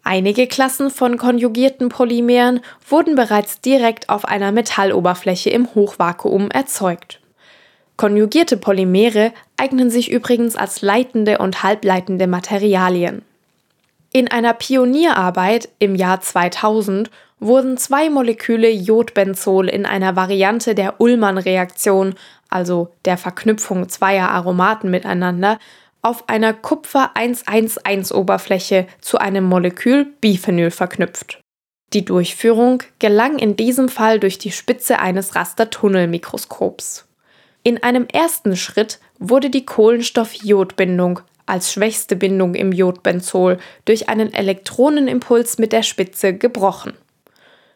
Einige 0.04 0.46
Klassen 0.46 0.88
von 0.88 1.18
konjugierten 1.18 1.88
Polymeren 1.88 2.60
wurden 2.88 3.16
bereits 3.16 3.60
direkt 3.60 4.08
auf 4.08 4.24
einer 4.24 4.52
Metalloberfläche 4.52 5.50
im 5.50 5.74
Hochvakuum 5.74 6.52
erzeugt. 6.52 7.18
Konjugierte 7.96 8.56
Polymere 8.56 9.32
eignen 9.56 9.90
sich 9.90 10.12
übrigens 10.12 10.54
als 10.54 10.80
leitende 10.80 11.38
und 11.38 11.64
halbleitende 11.64 12.28
Materialien. 12.28 13.22
In 14.12 14.30
einer 14.30 14.54
Pionierarbeit 14.54 15.70
im 15.80 15.96
Jahr 15.96 16.20
2000 16.20 17.10
wurden 17.44 17.76
zwei 17.76 18.08
Moleküle 18.08 18.70
Jodbenzol 18.70 19.68
in 19.68 19.84
einer 19.86 20.16
Variante 20.16 20.74
der 20.74 21.00
Ullmann-Reaktion, 21.00 22.16
also 22.48 22.88
der 23.04 23.18
Verknüpfung 23.18 23.88
zweier 23.88 24.30
Aromaten 24.30 24.90
miteinander, 24.90 25.60
auf 26.00 26.28
einer 26.28 26.54
Kupfer-111-Oberfläche 26.54 28.86
zu 29.00 29.18
einem 29.18 29.44
Molekül 29.44 30.06
Biphenyl 30.20 30.70
verknüpft. 30.70 31.40
Die 31.92 32.04
Durchführung 32.04 32.82
gelang 32.98 33.38
in 33.38 33.56
diesem 33.56 33.88
Fall 33.88 34.18
durch 34.18 34.38
die 34.38 34.50
Spitze 34.50 34.98
eines 34.98 35.36
Rastertunnelmikroskops. 35.36 37.06
In 37.62 37.80
einem 37.82 38.06
ersten 38.12 38.56
Schritt 38.56 38.98
wurde 39.18 39.48
die 39.50 39.64
Kohlenstoff-Jod-Bindung 39.64 41.20
als 41.46 41.72
schwächste 41.72 42.16
Bindung 42.16 42.54
im 42.54 42.72
Jodbenzol 42.72 43.58
durch 43.84 44.08
einen 44.08 44.32
Elektronenimpuls 44.32 45.58
mit 45.58 45.72
der 45.72 45.82
Spitze 45.82 46.34
gebrochen. 46.34 46.94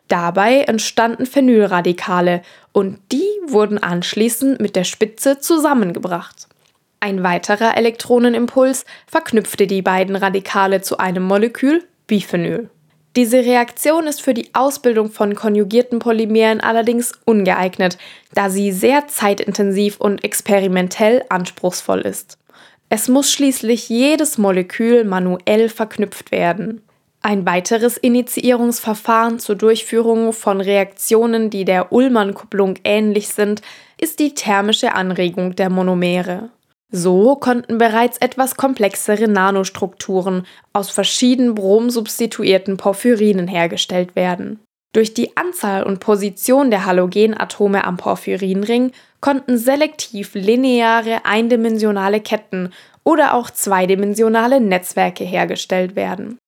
Dabei 0.08 0.62
entstanden 0.62 1.26
Phenylradikale 1.26 2.42
und 2.72 2.98
die 3.12 3.28
wurden 3.46 3.78
anschließend 3.78 4.60
mit 4.60 4.74
der 4.74 4.84
Spitze 4.84 5.38
zusammengebracht. 5.38 6.48
Ein 7.00 7.22
weiterer 7.22 7.76
Elektronenimpuls 7.76 8.84
verknüpfte 9.06 9.66
die 9.66 9.82
beiden 9.82 10.16
Radikale 10.16 10.80
zu 10.80 10.98
einem 10.98 11.22
Molekül 11.22 11.84
Biphenyl. 12.06 12.70
Diese 13.16 13.38
Reaktion 13.38 14.06
ist 14.06 14.22
für 14.22 14.34
die 14.34 14.54
Ausbildung 14.54 15.10
von 15.10 15.34
konjugierten 15.34 15.98
Polymeren 15.98 16.60
allerdings 16.60 17.12
ungeeignet, 17.24 17.98
da 18.32 18.48
sie 18.50 18.72
sehr 18.72 19.08
zeitintensiv 19.08 19.98
und 19.98 20.24
experimentell 20.24 21.24
anspruchsvoll 21.28 22.00
ist. 22.00 22.38
Es 22.88 23.08
muss 23.08 23.30
schließlich 23.32 23.88
jedes 23.88 24.38
Molekül 24.38 25.04
manuell 25.04 25.68
verknüpft 25.68 26.30
werden. 26.30 26.82
Ein 27.28 27.44
weiteres 27.44 27.98
Initiierungsverfahren 27.98 29.38
zur 29.38 29.54
Durchführung 29.54 30.32
von 30.32 30.62
Reaktionen, 30.62 31.50
die 31.50 31.66
der 31.66 31.92
Ullmann-Kupplung 31.92 32.76
ähnlich 32.84 33.28
sind, 33.28 33.60
ist 34.00 34.18
die 34.18 34.32
thermische 34.32 34.94
Anregung 34.94 35.54
der 35.54 35.68
Monomere. 35.68 36.48
So 36.90 37.36
konnten 37.36 37.76
bereits 37.76 38.16
etwas 38.16 38.56
komplexere 38.56 39.28
Nanostrukturen 39.28 40.46
aus 40.72 40.88
verschieden 40.88 41.54
bromsubstituierten 41.54 42.78
Porphyrinen 42.78 43.46
hergestellt 43.46 44.16
werden. 44.16 44.60
Durch 44.94 45.12
die 45.12 45.36
Anzahl 45.36 45.82
und 45.82 46.00
Position 46.00 46.70
der 46.70 46.86
Halogenatome 46.86 47.84
am 47.84 47.98
Porphyrinring 47.98 48.92
konnten 49.20 49.58
selektiv 49.58 50.32
lineare 50.32 51.26
eindimensionale 51.26 52.20
Ketten 52.20 52.72
oder 53.04 53.34
auch 53.34 53.50
zweidimensionale 53.50 54.62
Netzwerke 54.62 55.24
hergestellt 55.24 55.94
werden. 55.94 56.38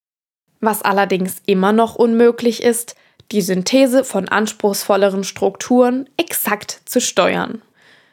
Was 0.60 0.82
allerdings 0.82 1.36
immer 1.46 1.72
noch 1.72 1.94
unmöglich 1.94 2.62
ist, 2.62 2.94
die 3.32 3.42
Synthese 3.42 4.04
von 4.04 4.28
anspruchsvolleren 4.28 5.24
Strukturen 5.24 6.08
exakt 6.16 6.80
zu 6.84 7.00
steuern. 7.00 7.62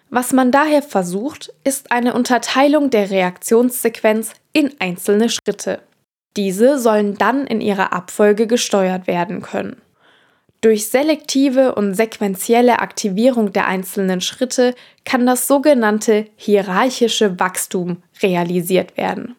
Was 0.09 0.31
man 0.31 0.51
daher 0.51 0.81
versucht, 0.81 1.53
ist 1.63 1.91
eine 1.91 2.13
Unterteilung 2.13 2.89
der 2.89 3.09
Reaktionssequenz 3.09 4.31
in 4.53 4.73
einzelne 4.79 5.29
Schritte. 5.29 5.81
Diese 6.37 6.79
sollen 6.79 7.15
dann 7.15 7.45
in 7.47 7.61
ihrer 7.61 7.91
Abfolge 7.91 8.47
gesteuert 8.47 9.07
werden 9.07 9.41
können. 9.41 9.81
Durch 10.61 10.87
selektive 10.87 11.75
und 11.75 11.93
sequentielle 11.93 12.79
Aktivierung 12.79 13.53
der 13.53 13.67
einzelnen 13.67 14.21
Schritte 14.21 14.73
kann 15.03 15.25
das 15.25 15.47
sogenannte 15.47 16.27
hierarchische 16.35 17.39
Wachstum 17.39 18.01
realisiert 18.21 18.97
werden. 18.97 19.35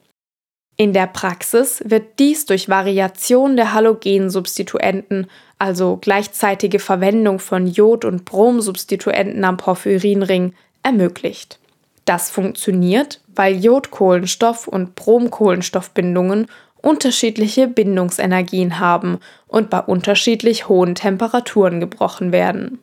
In 0.80 0.92
der 0.92 1.08
Praxis 1.08 1.82
wird 1.84 2.20
dies 2.20 2.46
durch 2.46 2.68
Variation 2.68 3.56
der 3.56 3.74
Halogensubstituenten, 3.74 5.26
also 5.58 5.98
gleichzeitige 6.00 6.78
Verwendung 6.78 7.40
von 7.40 7.66
Jod- 7.66 8.04
und 8.04 8.24
Bromsubstituenten 8.24 9.44
am 9.44 9.56
Porphyrinring, 9.56 10.54
ermöglicht. 10.84 11.58
Das 12.04 12.30
funktioniert, 12.30 13.20
weil 13.34 13.56
Jodkohlenstoff- 13.56 14.68
und 14.68 14.94
Bromkohlenstoffbindungen 14.94 16.46
unterschiedliche 16.80 17.66
Bindungsenergien 17.66 18.78
haben 18.78 19.18
und 19.48 19.70
bei 19.70 19.80
unterschiedlich 19.80 20.68
hohen 20.68 20.94
Temperaturen 20.94 21.80
gebrochen 21.80 22.30
werden. 22.30 22.78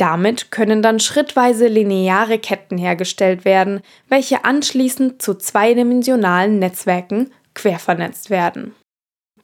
Damit 0.00 0.50
können 0.50 0.80
dann 0.80 0.98
schrittweise 0.98 1.66
lineare 1.66 2.38
Ketten 2.38 2.78
hergestellt 2.78 3.44
werden, 3.44 3.82
welche 4.08 4.46
anschließend 4.46 5.20
zu 5.20 5.34
zweidimensionalen 5.34 6.58
Netzwerken 6.58 7.30
quervernetzt 7.52 8.30
werden. 8.30 8.74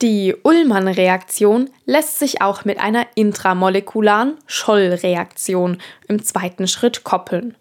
Die 0.01 0.35
Ullmann-Reaktion 0.41 1.69
lässt 1.85 2.17
sich 2.17 2.41
auch 2.41 2.65
mit 2.65 2.79
einer 2.79 3.05
intramolekularen 3.13 4.37
Scholl-Reaktion 4.47 5.77
im 6.07 6.23
zweiten 6.23 6.67
Schritt 6.67 7.03
koppeln. 7.03 7.55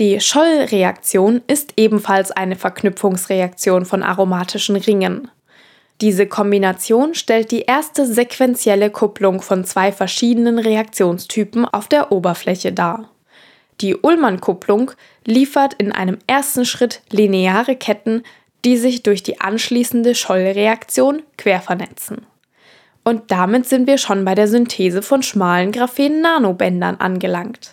Die 0.00 0.20
Scholl-Reaktion 0.20 1.42
ist 1.46 1.74
ebenfalls 1.76 2.32
eine 2.32 2.56
Verknüpfungsreaktion 2.56 3.84
von 3.84 4.02
aromatischen 4.02 4.74
Ringen. 4.74 5.30
Diese 6.00 6.26
Kombination 6.26 7.14
stellt 7.14 7.50
die 7.50 7.62
erste 7.62 8.06
sequentielle 8.06 8.90
Kupplung 8.90 9.40
von 9.40 9.64
zwei 9.64 9.92
verschiedenen 9.92 10.58
Reaktionstypen 10.58 11.64
auf 11.64 11.88
der 11.88 12.12
Oberfläche 12.12 12.72
dar. 12.72 13.10
Die 13.80 13.96
Ullmann-Kupplung 13.96 14.92
liefert 15.24 15.74
in 15.74 15.92
einem 15.92 16.18
ersten 16.26 16.64
Schritt 16.64 17.02
lineare 17.10 17.76
Ketten, 17.76 18.22
die 18.64 18.76
sich 18.76 19.02
durch 19.02 19.22
die 19.22 19.40
anschließende 19.40 20.14
Schollreaktion 20.14 21.22
quervernetzen. 21.38 22.26
Und 23.04 23.30
damit 23.30 23.66
sind 23.66 23.86
wir 23.86 23.98
schon 23.98 24.24
bei 24.24 24.34
der 24.34 24.48
Synthese 24.48 25.00
von 25.00 25.22
schmalen 25.22 25.72
Graphen-Nanobändern 25.72 26.96
angelangt. 26.96 27.72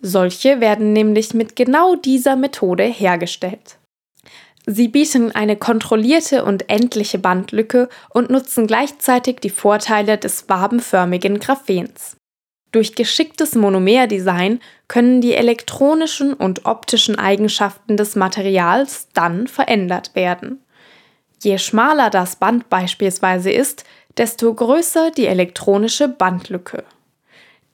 Solche 0.00 0.60
werden 0.60 0.92
nämlich 0.92 1.32
mit 1.32 1.56
genau 1.56 1.94
dieser 1.94 2.36
Methode 2.36 2.84
hergestellt. 2.84 3.78
Sie 4.66 4.88
bieten 4.88 5.32
eine 5.32 5.56
kontrollierte 5.56 6.44
und 6.44 6.70
endliche 6.70 7.18
Bandlücke 7.18 7.88
und 8.08 8.30
nutzen 8.30 8.66
gleichzeitig 8.66 9.40
die 9.40 9.50
Vorteile 9.50 10.16
des 10.16 10.48
wabenförmigen 10.48 11.38
Graphens. 11.38 12.16
Durch 12.72 12.94
geschicktes 12.94 13.54
Monomerdesign 13.54 14.60
können 14.88 15.20
die 15.20 15.34
elektronischen 15.34 16.32
und 16.32 16.64
optischen 16.64 17.18
Eigenschaften 17.18 17.96
des 17.96 18.16
Materials 18.16 19.08
dann 19.12 19.46
verändert 19.46 20.14
werden. 20.14 20.60
Je 21.42 21.58
schmaler 21.58 22.10
das 22.10 22.36
Band 22.36 22.70
beispielsweise 22.70 23.52
ist, 23.52 23.84
desto 24.16 24.52
größer 24.52 25.10
die 25.10 25.26
elektronische 25.26 26.08
Bandlücke. 26.08 26.84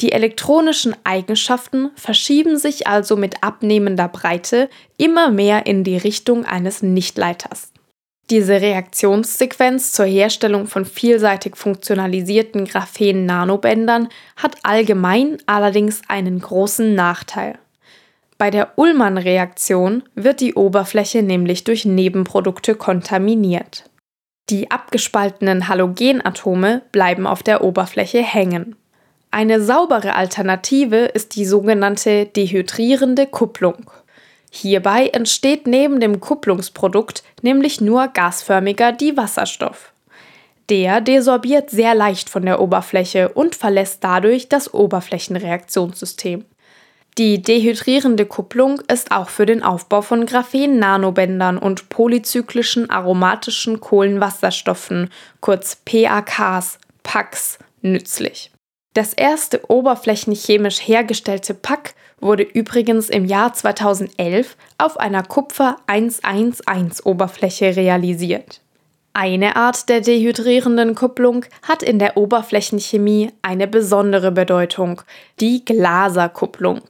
Die 0.01 0.13
elektronischen 0.13 0.97
Eigenschaften 1.05 1.91
verschieben 1.95 2.57
sich 2.57 2.87
also 2.87 3.17
mit 3.17 3.43
abnehmender 3.43 4.09
Breite 4.09 4.71
immer 4.97 5.31
mehr 5.31 5.67
in 5.67 5.85
die 5.85 5.99
Richtung 5.99 6.47
eines 6.47 6.83
Nichtleiters. 6.83 7.73
Diese 8.31 8.61
Reaktionssequenz 8.61 9.93
zur 9.93 10.07
Herstellung 10.07 10.69
von 10.69 10.85
vielseitig 10.85 11.57
funktionalisierten 11.57 12.65
Graphen-Nanobändern 12.65 14.09
hat 14.37 14.57
allgemein 14.63 15.39
allerdings 15.47 16.01
einen 16.09 16.39
großen 16.39 16.95
Nachteil. 16.95 17.59
Bei 18.39 18.51
der 18.51 18.79
Ullmann-Reaktion 18.79 20.05
wird 20.15 20.41
die 20.41 20.55
Oberfläche 20.55 21.23
nämlich 21.23 21.65
durch 21.65 21.85
Nebenprodukte 21.85 22.75
kontaminiert. 22.75 23.91
Die 24.49 24.71
abgespaltenen 24.71 25.69
Halogenatome 25.69 26.83
bleiben 26.91 27.27
auf 27.27 27.43
der 27.43 27.63
Oberfläche 27.63 28.23
hängen. 28.23 28.77
Eine 29.33 29.63
saubere 29.63 30.17
Alternative 30.17 30.97
ist 30.97 31.37
die 31.37 31.45
sogenannte 31.45 32.27
dehydrierende 32.27 33.27
Kupplung. 33.27 33.91
Hierbei 34.51 35.07
entsteht 35.07 35.69
neben 35.69 36.01
dem 36.01 36.19
Kupplungsprodukt 36.19 37.23
nämlich 37.41 37.81
nur 37.81 38.09
gasförmiger 38.09 38.91
Diwasserstoff. 38.91 39.93
Der 40.69 41.01
desorbiert 41.01 41.71
sehr 41.71 41.95
leicht 41.95 42.29
von 42.29 42.45
der 42.45 42.61
Oberfläche 42.61 43.29
und 43.29 43.55
verlässt 43.55 44.03
dadurch 44.03 44.49
das 44.49 44.75
Oberflächenreaktionssystem. 44.75 46.45
Die 47.17 47.43
dehydrierende 47.43 48.27
Kupplung 48.27 48.81
ist 48.89 49.13
auch 49.13 49.29
für 49.29 49.47
den 49.47 49.63
Aufbau 49.63 50.03
von 50.03 50.27
Graphen-Nanobändern 50.27 51.59
und 51.59 51.89
polyzyklischen 51.89 52.91
aromatischen 52.91 53.81
Kohlenwasserstoffen, 53.81 55.11
kurz 55.41 55.77
PAKs, 55.85 56.79
PACs, 57.03 57.59
nützlich. 57.83 58.51
Das 58.93 59.13
erste 59.13 59.71
oberflächenchemisch 59.71 60.81
hergestellte 60.87 61.55
Pack 61.55 61.95
wurde 62.21 62.43
übrigens 62.43 63.09
im 63.09 63.25
Jahr 63.25 63.53
2011 63.53 64.57
auf 64.79 64.99
einer 64.99 65.23
Kupfer 65.23 65.77
111 65.87 67.05
Oberfläche 67.05 67.77
realisiert. 67.77 68.61
Eine 69.13 69.57
Art 69.57 69.89
der 69.89 70.01
dehydrierenden 70.01 70.95
Kupplung 70.95 71.45
hat 71.63 71.83
in 71.83 71.99
der 71.99 72.17
Oberflächenchemie 72.17 73.31
eine 73.43 73.69
besondere 73.69 74.33
Bedeutung, 74.33 75.03
die 75.41 75.65
Glaserkupplung. 75.65 76.81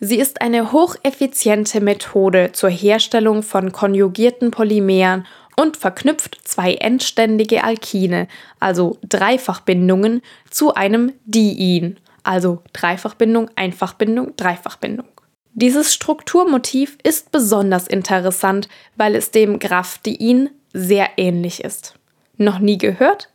Sie 0.00 0.18
ist 0.18 0.40
eine 0.40 0.72
hocheffiziente 0.72 1.80
Methode 1.80 2.50
zur 2.52 2.70
Herstellung 2.70 3.42
von 3.42 3.72
konjugierten 3.72 4.50
Polymeren 4.50 5.26
und 5.58 5.76
verknüpft 5.76 6.38
zwei 6.44 6.74
endständige 6.74 7.64
Alkine, 7.64 8.28
also 8.60 8.96
Dreifachbindungen, 9.02 10.22
zu 10.50 10.74
einem 10.74 11.12
Diin, 11.24 11.96
also 12.22 12.62
Dreifachbindung, 12.72 13.50
Einfachbindung, 13.56 14.36
Dreifachbindung. 14.36 15.08
Dieses 15.54 15.92
Strukturmotiv 15.92 16.96
ist 17.02 17.32
besonders 17.32 17.88
interessant, 17.88 18.68
weil 18.94 19.16
es 19.16 19.32
dem 19.32 19.58
Graphdien 19.58 20.50
sehr 20.72 21.08
ähnlich 21.16 21.64
ist. 21.64 21.94
Noch 22.36 22.60
nie 22.60 22.78
gehört? 22.78 23.28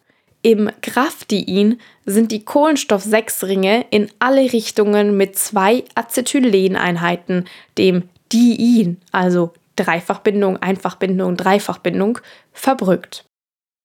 Im 0.44 0.72
Graphdien 0.82 1.82
sind 2.06 2.32
die 2.32 2.46
Kohlenstoff-6-Ringe 2.46 3.86
in 3.90 4.10
alle 4.20 4.54
Richtungen 4.54 5.18
mit 5.18 5.38
zwei 5.38 5.84
Acetyleneinheiten, 5.96 7.50
dem 7.78 8.04
Diin, 8.32 9.02
also 9.12 9.52
Dreifachbindung, 9.76 10.58
Einfachbindung, 10.58 11.38
Dreifachbindung, 11.38 12.20
verbrückt. 12.52 13.26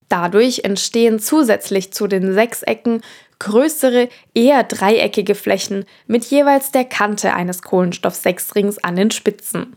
Dadurch 0.09 0.61
entstehen 0.64 1.18
zusätzlich 1.18 1.92
zu 1.92 2.07
den 2.07 2.33
Sechsecken 2.33 3.03
größere, 3.38 4.09
eher 4.35 4.64
dreieckige 4.64 5.35
Flächen 5.35 5.85
mit 6.07 6.24
jeweils 6.24 6.72
der 6.72 6.85
Kante 6.85 7.35
eines 7.35 7.62
Kohlenstoff-6-Rings 7.62 8.79
an 8.79 8.96
den 8.96 9.11
Spitzen. 9.11 9.77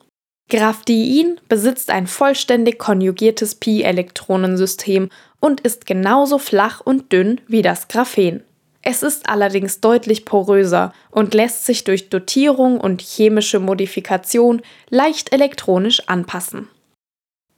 Graphdien 0.50 1.40
besitzt 1.48 1.90
ein 1.92 2.08
vollständig 2.08 2.78
konjugiertes 2.78 3.56
Pi-Elektronensystem 3.56 5.10
und 5.40 5.62
ist 5.62 5.86
genauso 5.86 6.40
flach 6.40 6.82
und 6.82 7.12
dünn 7.14 7.40
wie 7.48 7.62
das 7.62 7.88
Graphen. 7.88 8.44
Es 8.84 9.04
ist 9.04 9.30
allerdings 9.30 9.80
deutlich 9.80 10.26
poröser 10.26 10.94
und 11.12 11.34
lässt 11.34 11.66
sich 11.66 11.84
durch 11.84 12.10
Dotierung 12.10 12.80
und 12.80 13.02
chemische 13.02 13.60
Modifikation 13.60 14.62
leicht 14.90 15.32
elektronisch 15.34 16.08
anpassen. 16.08 16.68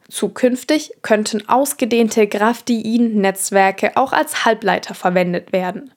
Zukünftig 0.10 0.92
könnten 1.02 1.48
ausgedehnte 1.48 2.28
Graphdien-Netzwerke 2.28 3.96
auch 3.96 4.12
als 4.12 4.46
Halbleiter 4.46 4.94
verwendet 4.94 5.54
werden. 5.54 5.94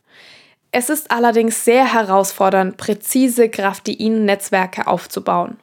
Es 0.71 0.91
ist 0.91 1.11
allerdings 1.11 1.65
sehr 1.65 1.93
herausfordernd, 1.93 2.77
präzise 2.77 3.49
Graphdien-Netzwerke 3.49 4.87
aufzubauen. 4.87 5.59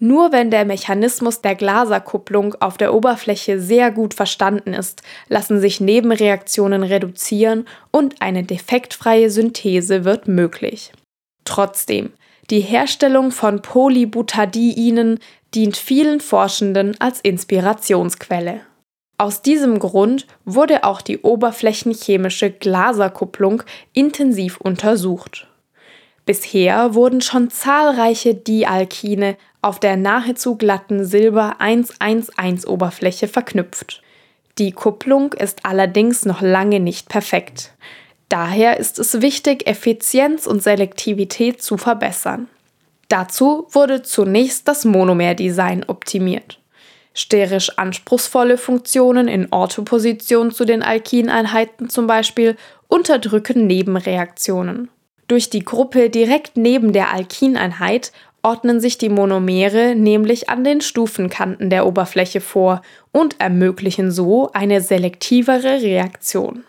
Nur 0.00 0.30
wenn 0.30 0.50
der 0.50 0.64
Mechanismus 0.64 1.40
der 1.40 1.56
Glaserkupplung 1.56 2.54
auf 2.60 2.76
der 2.78 2.94
Oberfläche 2.94 3.60
sehr 3.60 3.90
gut 3.90 4.14
verstanden 4.14 4.72
ist, 4.72 5.02
lassen 5.28 5.60
sich 5.60 5.80
Nebenreaktionen 5.80 6.84
reduzieren 6.84 7.66
und 7.90 8.22
eine 8.22 8.44
defektfreie 8.44 9.28
Synthese 9.28 10.04
wird 10.04 10.28
möglich. 10.28 10.92
Trotzdem, 11.44 12.12
die 12.50 12.60
Herstellung 12.60 13.32
von 13.32 13.60
Polybutadienen 13.60 15.18
dient 15.54 15.76
vielen 15.76 16.20
Forschenden 16.20 16.94
als 17.00 17.20
Inspirationsquelle. 17.20 18.60
Aus 19.20 19.42
diesem 19.42 19.80
Grund 19.80 20.28
wurde 20.44 20.84
auch 20.84 21.00
die 21.00 21.18
oberflächenchemische 21.18 22.50
Glaserkupplung 22.50 23.64
intensiv 23.92 24.60
untersucht. 24.60 25.48
Bisher 26.24 26.94
wurden 26.94 27.20
schon 27.20 27.50
zahlreiche 27.50 28.34
Dialkine 28.34 29.36
auf 29.62 29.80
der 29.80 29.96
nahezu 29.96 30.56
glatten 30.56 31.04
Silber-111-Oberfläche 31.04 33.28
verknüpft. 33.28 34.02
Die 34.58 34.72
Kupplung 34.72 35.34
ist 35.34 35.64
allerdings 35.64 36.24
noch 36.24 36.40
lange 36.40 36.80
nicht 36.80 37.08
perfekt. 37.08 37.72
Daher 38.28 38.78
ist 38.78 38.98
es 38.98 39.22
wichtig, 39.22 39.66
Effizienz 39.66 40.46
und 40.46 40.62
Selektivität 40.62 41.62
zu 41.62 41.78
verbessern. 41.78 42.48
Dazu 43.08 43.66
wurde 43.70 44.02
zunächst 44.02 44.68
das 44.68 44.84
Monomer-Design 44.84 45.84
optimiert. 45.86 46.60
Sterisch 47.14 47.78
anspruchsvolle 47.78 48.58
Funktionen 48.58 49.28
in 49.28 49.50
Orthoposition 49.50 50.50
zu 50.50 50.64
den 50.64 50.82
Alkineinheiten 50.82 51.88
zum 51.88 52.06
Beispiel 52.06 52.56
unterdrücken 52.86 53.66
Nebenreaktionen. 53.66 54.90
Durch 55.26 55.50
die 55.50 55.64
Gruppe 55.64 56.10
direkt 56.10 56.56
neben 56.56 56.92
der 56.92 57.12
Alkineinheit 57.12 58.12
ordnen 58.42 58.80
sich 58.80 58.98
die 58.98 59.08
Monomere 59.08 59.94
nämlich 59.94 60.48
an 60.48 60.64
den 60.64 60.80
Stufenkanten 60.80 61.70
der 61.70 61.86
Oberfläche 61.86 62.40
vor 62.40 62.82
und 63.12 63.40
ermöglichen 63.40 64.10
so 64.10 64.50
eine 64.52 64.80
selektivere 64.80 65.82
Reaktion. 65.82 66.64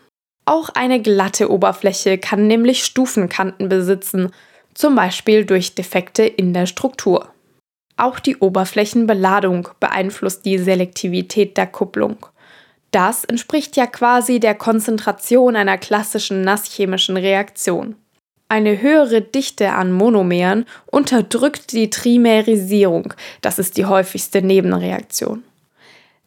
Auch 0.45 0.69
eine 0.69 1.01
glatte 1.01 1.51
Oberfläche 1.51 2.17
kann 2.17 2.47
nämlich 2.47 2.83
Stufenkanten 2.83 3.69
besitzen, 3.69 4.31
zum 4.73 4.95
Beispiel 4.95 5.45
durch 5.45 5.75
Defekte 5.75 6.23
in 6.23 6.53
der 6.53 6.65
Struktur. 6.65 7.29
Auch 7.97 8.19
die 8.19 8.37
Oberflächenbeladung 8.37 9.69
beeinflusst 9.79 10.45
die 10.45 10.57
Selektivität 10.57 11.57
der 11.57 11.67
Kupplung. 11.67 12.25
Das 12.91 13.25
entspricht 13.25 13.77
ja 13.77 13.85
quasi 13.85 14.39
der 14.39 14.55
Konzentration 14.55 15.55
einer 15.55 15.77
klassischen 15.77 16.41
nasschemischen 16.41 17.17
Reaktion. 17.17 17.95
Eine 18.51 18.81
höhere 18.81 19.21
Dichte 19.21 19.73
an 19.73 19.91
Monomeren 19.91 20.65
unterdrückt 20.87 21.71
die 21.71 21.91
Trimerisierung, 21.91 23.13
das 23.41 23.59
ist 23.59 23.77
die 23.77 23.85
häufigste 23.85 24.41
Nebenreaktion. 24.41 25.43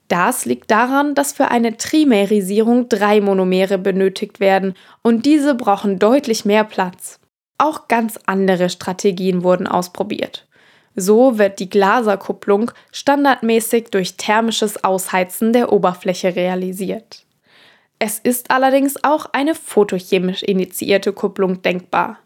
Das 0.07 0.45
liegt 0.45 0.71
daran, 0.71 1.17
dass 1.17 1.33
für 1.33 1.49
eine 1.49 1.77
Trimerisierung 1.77 2.89
drei 2.89 3.21
Monomere 3.21 3.77
benötigt 3.77 4.39
werden 4.39 4.75
und 5.03 5.27
diese 5.27 5.57
brauchen 5.57 5.99
deutlich 5.99 6.45
mehr 6.45 6.63
Platz. 6.63 7.19
Auch 7.59 7.89
ganz 7.89 8.21
andere 8.27 8.69
Strategien 8.69 9.43
wurden 9.43 9.67
ausprobiert. 9.67 10.47
So 10.95 11.39
wird 11.39 11.59
die 11.59 11.71
Glaserkupplung 11.71 12.71
standardmäßig 12.93 13.89
durch 13.91 14.17
thermisches 14.17 14.85
Ausheizen 14.85 15.53
der 15.53 15.73
Oberfläche 15.73 16.37
realisiert. 16.37 17.22
Es 18.05 18.19
ist 18.19 18.51
allerdings 18.51 18.97
auch 19.05 19.27
eine 19.33 19.55
photochemisch 19.55 20.43
initiierte 20.43 21.13
Kupplung 21.13 21.63
denkbar. 21.63 22.19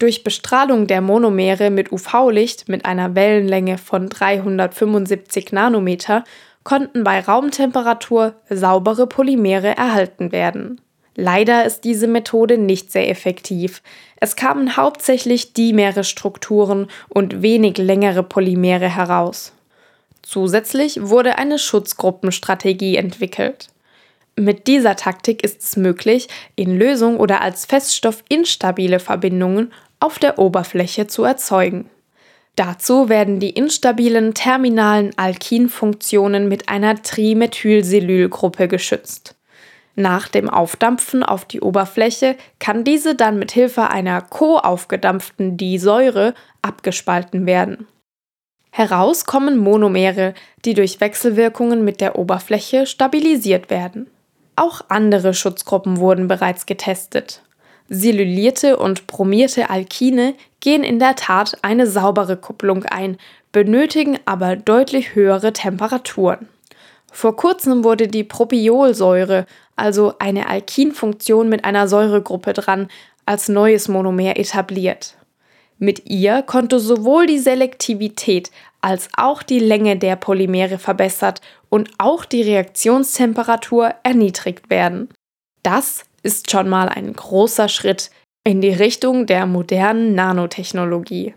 Durch 0.00 0.24
Bestrahlung 0.24 0.88
der 0.88 1.00
Monomere 1.00 1.70
mit 1.70 1.92
UV-Licht 1.92 2.68
mit 2.68 2.84
einer 2.86 3.14
Wellenlänge 3.14 3.78
von 3.78 4.08
375 4.08 5.52
Nanometer 5.52 6.24
konnten 6.64 7.04
bei 7.04 7.20
Raumtemperatur 7.20 8.34
saubere 8.50 9.06
Polymere 9.06 9.76
erhalten 9.76 10.32
werden. 10.32 10.80
Leider 11.14 11.66
ist 11.66 11.84
diese 11.84 12.08
Methode 12.08 12.58
nicht 12.58 12.90
sehr 12.90 13.08
effektiv. 13.08 13.80
Es 14.16 14.34
kamen 14.34 14.76
hauptsächlich 14.76 15.52
dimere 15.52 16.02
Strukturen 16.02 16.88
und 17.08 17.42
wenig 17.42 17.78
längere 17.78 18.24
Polymere 18.24 18.88
heraus. 18.88 19.52
Zusätzlich 20.22 21.00
wurde 21.00 21.38
eine 21.38 21.60
Schutzgruppenstrategie 21.60 22.96
entwickelt. 22.96 23.68
Mit 24.36 24.66
dieser 24.66 24.96
Taktik 24.96 25.44
ist 25.44 25.62
es 25.62 25.76
möglich, 25.76 26.28
in 26.56 26.76
Lösung 26.76 27.18
oder 27.18 27.42
als 27.42 27.66
Feststoff 27.66 28.24
instabile 28.28 28.98
Verbindungen 28.98 29.72
auf 30.00 30.18
der 30.18 30.38
Oberfläche 30.38 31.06
zu 31.06 31.24
erzeugen. 31.24 31.90
Dazu 32.56 33.08
werden 33.08 33.40
die 33.40 33.50
instabilen 33.50 34.34
terminalen 34.34 35.16
Alkinfunktionen 35.16 36.48
mit 36.48 36.68
einer 36.68 37.02
Trimethylselylgruppe 37.02 38.68
geschützt. 38.68 39.36
Nach 39.94 40.28
dem 40.28 40.48
Aufdampfen 40.48 41.22
auf 41.22 41.44
die 41.44 41.60
Oberfläche 41.60 42.36
kann 42.58 42.84
diese 42.84 43.14
dann 43.14 43.38
mit 43.38 43.52
Hilfe 43.52 43.90
einer 43.90 44.22
co-aufgedampften 44.22 45.58
Disäure 45.58 46.34
abgespalten 46.62 47.44
werden. 47.44 47.86
Heraus 48.70 49.26
kommen 49.26 49.58
Monomere, 49.58 50.32
die 50.64 50.72
durch 50.72 51.02
Wechselwirkungen 51.02 51.84
mit 51.84 52.00
der 52.00 52.18
Oberfläche 52.18 52.86
stabilisiert 52.86 53.68
werden. 53.68 54.08
Auch 54.56 54.82
andere 54.88 55.34
Schutzgruppen 55.34 55.98
wurden 55.98 56.28
bereits 56.28 56.66
getestet. 56.66 57.42
Silylierte 57.88 58.76
und 58.76 59.06
bromierte 59.06 59.70
Alkine 59.70 60.34
gehen 60.60 60.84
in 60.84 60.98
der 60.98 61.16
Tat 61.16 61.58
eine 61.62 61.86
saubere 61.86 62.36
Kupplung 62.36 62.84
ein, 62.84 63.18
benötigen 63.50 64.18
aber 64.24 64.56
deutlich 64.56 65.14
höhere 65.14 65.52
Temperaturen. 65.52 66.48
Vor 67.10 67.36
kurzem 67.36 67.84
wurde 67.84 68.08
die 68.08 68.24
Propiolsäure, 68.24 69.46
also 69.76 70.14
eine 70.18 70.48
Alkinfunktion 70.48 71.48
mit 71.48 71.64
einer 71.64 71.86
Säuregruppe 71.86 72.54
dran, 72.54 72.88
als 73.26 73.48
neues 73.48 73.88
Monomer 73.88 74.38
etabliert. 74.38 75.16
Mit 75.78 76.08
ihr 76.08 76.42
konnte 76.42 76.78
sowohl 76.78 77.26
die 77.26 77.38
Selektivität 77.38 78.50
als 78.82 79.08
auch 79.16 79.42
die 79.42 79.60
Länge 79.60 79.96
der 79.96 80.16
Polymere 80.16 80.78
verbessert 80.78 81.40
und 81.70 81.90
auch 81.98 82.24
die 82.24 82.42
Reaktionstemperatur 82.42 83.94
erniedrigt 84.02 84.68
werden. 84.68 85.08
Das 85.62 86.04
ist 86.22 86.50
schon 86.50 86.68
mal 86.68 86.88
ein 86.88 87.12
großer 87.12 87.68
Schritt 87.68 88.10
in 88.44 88.60
die 88.60 88.72
Richtung 88.72 89.26
der 89.26 89.46
modernen 89.46 90.14
Nanotechnologie. 90.14 91.34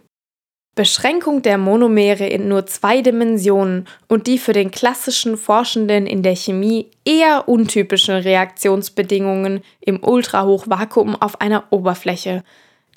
Beschränkung 0.75 1.41
der 1.41 1.57
Monomere 1.57 2.27
in 2.27 2.49
nur 2.49 2.65
zwei 2.65 3.01
Dimensionen 3.01 3.87
und 4.09 4.27
die 4.27 4.37
für 4.37 4.51
den 4.51 4.71
klassischen 4.71 5.37
Forschenden 5.37 6.05
in 6.05 6.21
der 6.21 6.35
Chemie 6.35 6.91
eher 7.05 7.47
untypischen 7.47 8.15
Reaktionsbedingungen 8.15 9.61
im 9.79 10.03
Ultrahochvakuum 10.03 11.15
auf 11.15 11.39
einer 11.39 11.63
Oberfläche. 11.69 12.43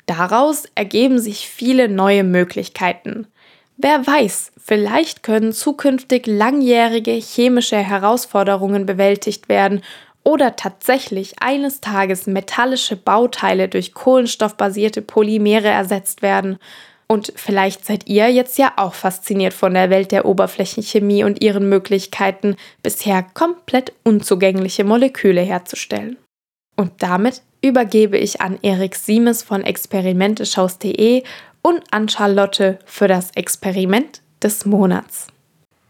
Daraus 0.07 0.65
ergeben 0.75 1.21
sich 1.21 1.49
viele 1.49 1.89
neue 1.89 2.25
Möglichkeiten. 2.25 3.29
Wer 3.81 4.05
weiß, 4.05 4.51
vielleicht 4.59 5.23
können 5.23 5.53
zukünftig 5.53 6.27
langjährige 6.27 7.13
chemische 7.13 7.77
Herausforderungen 7.77 8.87
bewältigt 8.87 9.49
werden 9.49 9.83
oder 10.25 10.57
tatsächlich 10.57 11.37
eines 11.41 11.81
Tages 11.81 12.27
metallische 12.27 12.97
Bauteile 12.97 13.69
durch 13.69 13.95
kohlenstoffbasierte 13.95 15.01
Polymere 15.01 15.69
ersetzt 15.69 16.23
werden. 16.23 16.59
Und 17.07 17.33
vielleicht 17.37 17.85
seid 17.85 18.09
ihr 18.09 18.29
jetzt 18.31 18.59
ja 18.59 18.73
auch 18.77 18.95
fasziniert 18.95 19.55
von 19.55 19.75
der 19.75 19.91
Welt 19.91 20.11
der 20.11 20.27
Oberflächenchemie 20.27 21.23
und 21.23 21.41
ihren 21.41 21.69
Möglichkeiten, 21.69 22.57
bisher 22.83 23.23
komplett 23.23 23.93
unzugängliche 24.03 24.83
Moleküle 24.83 25.41
herzustellen. 25.41 26.19
Und 26.75 26.93
damit 26.99 27.43
übergebe 27.63 28.19
ich 28.19 28.41
an 28.41 28.59
Erik 28.63 28.95
Siemes 28.95 29.43
von 29.43 29.63
experimenteschaus.de 29.65 31.23
und 31.69 31.83
an 31.91 32.09
Charlotte 32.09 32.79
für 32.87 33.09
das 33.09 33.31
Experiment 33.35 34.23
des 34.43 34.65
Monats. 34.65 35.27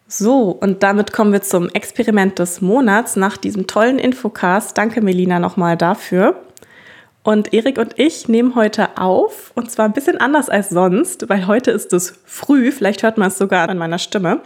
So, 0.08 0.50
und 0.50 0.82
damit 0.82 1.12
kommen 1.12 1.32
wir 1.32 1.42
zum 1.42 1.68
Experiment 1.68 2.38
des 2.40 2.60
Monats 2.60 3.14
nach 3.14 3.36
diesem 3.36 3.68
tollen 3.68 3.98
Infocast. 4.00 4.76
Danke, 4.76 5.00
Melina, 5.02 5.38
nochmal 5.38 5.76
dafür. 5.76 6.42
Und 7.22 7.52
Erik 7.52 7.78
und 7.78 7.96
ich 7.96 8.26
nehmen 8.26 8.56
heute 8.56 8.96
auf, 8.98 9.52
und 9.54 9.70
zwar 9.70 9.84
ein 9.84 9.92
bisschen 9.92 10.18
anders 10.18 10.48
als 10.48 10.70
sonst, 10.70 11.28
weil 11.28 11.46
heute 11.46 11.70
ist 11.70 11.92
es 11.92 12.18
früh, 12.24 12.72
vielleicht 12.72 13.02
hört 13.04 13.18
man 13.18 13.28
es 13.28 13.38
sogar 13.38 13.68
an 13.68 13.78
meiner 13.78 13.98
Stimme. 13.98 14.40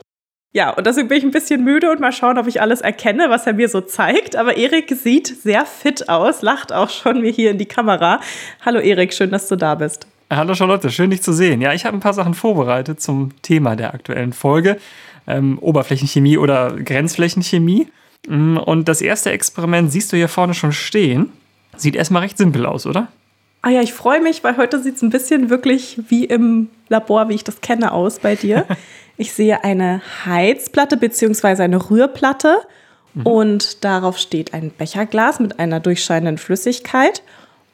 Ja, 0.53 0.71
und 0.71 0.87
deswegen 0.87 1.09
bin 1.09 1.17
ich 1.17 1.25
ein 1.25 1.31
bisschen 1.31 1.65
müde 1.65 1.91
und 1.91 2.01
mal 2.01 2.13
schauen, 2.13 2.37
ob 2.37 2.47
ich 2.47 2.61
alles 2.61 2.83
erkenne, 2.83 3.31
was 3.31 3.47
er 3.47 3.55
mir 3.55 3.71
so 3.71 3.81
zeigt. 3.81 4.37
Aber 4.37 4.59
Erik 4.59 4.91
sieht 4.91 5.29
sehr 5.29 5.65
fit 5.65 6.11
aus, 6.11 6.43
lacht 6.43 6.75
auch 6.75 6.91
schon 6.91 7.23
mir 7.23 7.31
hier 7.31 7.53
in 7.53 7.59
die 7.59 7.67
Kamera. 7.67 8.21
Hallo 8.63 8.81
Erik, 8.81 9.15
schön, 9.15 9.31
dass 9.31 9.49
du 9.49 9.57
da 9.57 9.77
bist. 9.77 10.07
Hallo 10.35 10.55
Charlotte, 10.55 10.91
schön 10.91 11.11
dich 11.11 11.21
zu 11.21 11.35
sehen. 11.35 11.61
Ja, 11.61 11.75
ich 11.75 11.85
habe 11.85 11.95
ein 11.95 12.01
paar 12.01 12.15
Sachen 12.15 12.33
vorbereitet 12.33 13.03
zum 13.03 13.33
Thema 13.43 13.77
der 13.77 13.93
aktuellen 13.93 14.33
Folge. 14.33 14.79
Ähm, 15.27 15.59
Oberflächenchemie 15.59 16.39
oder 16.39 16.73
Grenzflächenchemie. 16.73 17.89
Mm, 18.27 18.57
und 18.57 18.89
das 18.89 19.03
erste 19.03 19.31
Experiment 19.31 19.93
siehst 19.93 20.11
du 20.11 20.17
hier 20.17 20.29
vorne 20.29 20.55
schon 20.55 20.73
stehen. 20.73 21.31
Sieht 21.77 21.97
erstmal 21.97 22.23
recht 22.23 22.39
simpel 22.39 22.65
aus, 22.65 22.87
oder? 22.87 23.09
Ah 23.61 23.69
ja, 23.69 23.83
ich 23.83 23.93
freue 23.93 24.23
mich, 24.23 24.43
weil 24.43 24.57
heute 24.57 24.83
sieht 24.83 24.97
es 24.97 25.03
ein 25.03 25.11
bisschen 25.11 25.51
wirklich 25.51 26.01
wie 26.09 26.25
im 26.25 26.71
Labor, 26.89 27.29
wie 27.29 27.35
ich 27.35 27.45
das 27.45 27.61
kenne, 27.61 27.93
aus 27.93 28.19
bei 28.19 28.35
dir. 28.35 28.65
ich 29.19 29.35
sehe 29.35 29.63
eine 29.65 30.01
Heizplatte 30.25 30.97
bzw. 30.97 31.63
eine 31.63 31.91
Rührplatte 31.91 32.57
mhm. 33.13 33.27
und 33.27 33.85
darauf 33.85 34.17
steht 34.17 34.55
ein 34.55 34.73
Becherglas 34.79 35.41
mit 35.41 35.59
einer 35.59 35.79
durchscheinenden 35.79 36.39
Flüssigkeit. 36.39 37.23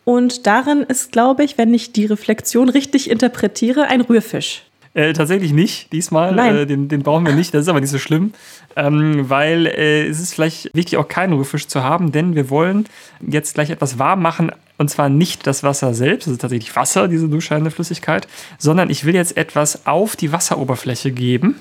Und 0.09 0.47
darin 0.47 0.85
ist, 0.85 1.13
glaube 1.13 1.45
ich, 1.45 1.59
wenn 1.59 1.75
ich 1.75 1.93
die 1.93 2.07
Reflexion 2.07 2.71
richtig 2.71 3.11
interpretiere, 3.11 3.89
ein 3.89 4.01
Rührfisch. 4.01 4.63
Äh, 4.95 5.13
tatsächlich 5.13 5.53
nicht, 5.53 5.93
diesmal. 5.93 6.35
Nein. 6.35 6.57
Äh, 6.57 6.67
den, 6.67 6.89
den, 6.89 7.03
brauchen 7.03 7.27
wir 7.27 7.35
nicht, 7.35 7.53
das 7.53 7.65
ist 7.65 7.69
aber 7.69 7.83
nicht 7.83 7.91
so 7.91 7.99
schlimm. 7.99 8.33
Ähm, 8.75 9.29
weil 9.29 9.67
äh, 9.67 10.07
es 10.07 10.19
ist 10.19 10.33
vielleicht 10.33 10.75
wichtig, 10.75 10.97
auch 10.97 11.09
keinen 11.09 11.35
Rührfisch 11.35 11.67
zu 11.67 11.85
haben, 11.85 12.11
denn 12.11 12.35
wir 12.35 12.49
wollen 12.49 12.87
jetzt 13.21 13.53
gleich 13.53 13.69
etwas 13.69 13.99
warm 13.99 14.23
machen. 14.23 14.51
Und 14.79 14.89
zwar 14.89 15.11
nicht 15.11 15.47
das 15.47 15.63
Wasser 15.63 15.93
selbst, 15.93 16.27
das 16.27 16.33
ist 16.33 16.41
tatsächlich 16.41 16.75
Wasser, 16.75 17.07
diese 17.07 17.29
durchscheinende 17.29 17.71
Flüssigkeit, 17.71 18.29
sondern 18.57 18.89
ich 18.89 19.05
will 19.05 19.15
jetzt 19.15 19.37
etwas 19.37 19.85
auf 19.87 20.17
die 20.17 20.33
Wasseroberfläche 20.33 21.13
geben. 21.13 21.57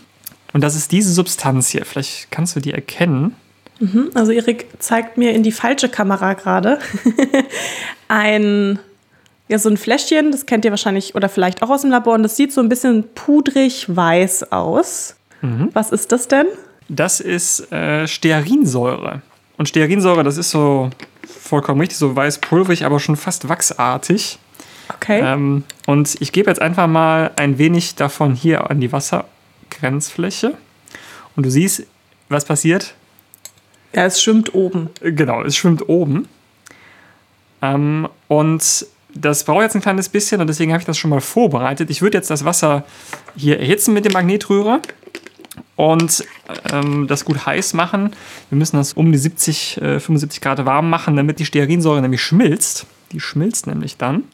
Und 0.53 0.63
das 0.63 0.77
ist 0.77 0.93
diese 0.93 1.11
Substanz 1.11 1.67
hier. 1.67 1.83
Vielleicht 1.83 2.31
kannst 2.31 2.55
du 2.55 2.61
die 2.61 2.71
erkennen. 2.71 3.35
Mhm, 3.79 4.11
also 4.13 4.31
Erik 4.31 4.67
zeigt 4.79 5.17
mir 5.17 5.33
in 5.33 5.43
die 5.43 5.51
falsche 5.51 5.89
Kamera 5.89 6.33
gerade 6.33 6.79
ein 8.07 8.79
ja, 9.49 9.59
so 9.59 9.69
ein 9.69 9.77
Fläschchen, 9.77 10.31
das 10.31 10.45
kennt 10.45 10.65
ihr 10.65 10.71
wahrscheinlich 10.71 11.15
oder 11.15 11.29
vielleicht 11.29 11.61
auch 11.61 11.69
aus 11.69 11.81
dem 11.81 11.91
Labor 11.91 12.15
und 12.15 12.23
das 12.23 12.35
sieht 12.35 12.51
so 12.51 12.59
ein 12.59 12.67
bisschen 12.67 13.05
pudrig 13.15 13.85
weiß 13.87 14.51
aus. 14.51 15.15
Mhm. 15.41 15.69
Was 15.73 15.91
ist 15.91 16.11
das 16.11 16.27
denn? 16.27 16.47
Das 16.89 17.19
ist 17.19 17.71
äh, 17.71 18.07
Stearinsäure. 18.07 19.21
Und 19.57 19.69
Stearinsäure, 19.69 20.23
das 20.23 20.37
ist 20.37 20.51
so 20.51 20.89
vollkommen 21.25 21.79
richtig, 21.79 21.97
so 21.97 22.15
weiß 22.15 22.39
pulverig, 22.39 22.85
aber 22.85 22.99
schon 22.99 23.15
fast 23.15 23.47
wachsartig. 23.47 24.37
Okay. 24.93 25.21
Ähm, 25.21 25.63
und 25.85 26.17
ich 26.19 26.31
gebe 26.31 26.49
jetzt 26.49 26.61
einfach 26.61 26.87
mal 26.87 27.31
ein 27.35 27.57
wenig 27.57 27.95
davon 27.95 28.35
hier 28.35 28.69
an 28.69 28.79
die 28.79 28.91
Wassergrenzfläche. 28.91 30.53
Und 31.35 31.45
du 31.45 31.49
siehst, 31.49 31.83
was 32.29 32.45
passiert? 32.45 32.95
Ja, 33.97 34.05
es 34.05 34.21
schwimmt 34.21 34.53
oben. 34.53 34.91
Genau, 35.01 35.41
es 35.41 35.55
schwimmt 35.55 35.89
oben. 35.89 36.27
Ähm, 37.63 38.07
und 38.27 38.85
das 39.15 39.43
braucht 39.43 39.63
jetzt 39.63 39.73
ein 39.73 39.81
kleines 39.81 40.07
bisschen 40.07 40.39
und 40.39 40.45
deswegen 40.45 40.71
habe 40.71 40.81
ich 40.81 40.85
das 40.85 40.99
schon 40.99 41.09
mal 41.09 41.19
vorbereitet. 41.19 41.89
Ich 41.89 42.03
würde 42.03 42.15
jetzt 42.15 42.29
das 42.29 42.45
Wasser 42.45 42.83
hier 43.35 43.59
erhitzen 43.59 43.95
mit 43.95 44.05
dem 44.05 44.13
Magnetrührer 44.13 44.81
und 45.77 46.23
ähm, 46.71 47.07
das 47.07 47.25
gut 47.25 47.47
heiß 47.47 47.73
machen. 47.73 48.15
Wir 48.51 48.59
müssen 48.59 48.77
das 48.77 48.93
um 48.93 49.11
die 49.11 49.17
70, 49.17 49.81
äh, 49.81 49.99
75 49.99 50.41
Grad 50.41 50.63
warm 50.63 50.91
machen, 50.91 51.15
damit 51.15 51.39
die 51.39 51.45
Stearinsäure 51.45 51.99
nämlich 51.99 52.21
schmilzt. 52.21 52.85
Die 53.13 53.19
schmilzt 53.19 53.65
nämlich 53.65 53.97
dann. 53.97 54.25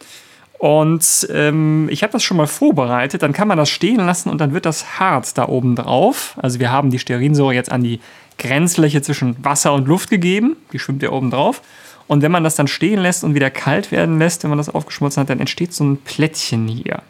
Und 0.58 1.28
ähm, 1.30 1.88
ich 1.90 2.04
habe 2.04 2.12
das 2.12 2.24
schon 2.24 2.38
mal 2.38 2.48
vorbereitet. 2.48 3.22
Dann 3.22 3.32
kann 3.32 3.48
man 3.48 3.58
das 3.58 3.70
stehen 3.70 3.98
lassen 3.98 4.30
und 4.30 4.42
dann 4.42 4.54
wird 4.54 4.66
das 4.66 5.00
hart 5.00 5.38
da 5.38 5.48
oben 5.48 5.78
drauf. 5.78 6.38
Also 6.42 6.60
wir 6.60 6.70
haben 6.70 6.90
die 6.90 7.00
Stearinsäure 7.00 7.54
jetzt 7.54 7.72
an 7.72 7.84
die 7.84 8.02
Grenzfläche 8.44 9.02
zwischen 9.02 9.36
Wasser 9.44 9.74
und 9.74 9.88
Luft 9.88 10.10
gegeben. 10.10 10.56
Die 10.72 10.80
schwimmt 10.80 11.02
ja 11.02 11.10
oben 11.10 11.32
drauf. 11.32 11.62
Und 12.08 12.22
wenn 12.22 12.32
man 12.32 12.44
das 12.44 12.56
dann 12.56 12.68
stehen 12.68 13.00
lässt 13.00 13.24
und 13.24 13.34
wieder 13.34 13.50
kalt 13.50 13.92
werden 13.92 14.20
lässt, 14.20 14.44
wenn 14.44 14.50
man 14.50 14.58
das 14.58 14.70
aufgeschmolzen 14.70 15.22
hat, 15.22 15.30
dann 15.30 15.40
entsteht 15.40 15.74
so 15.74 15.84
ein 15.84 15.98
Plättchen 15.98 16.68
hier. 16.68 17.02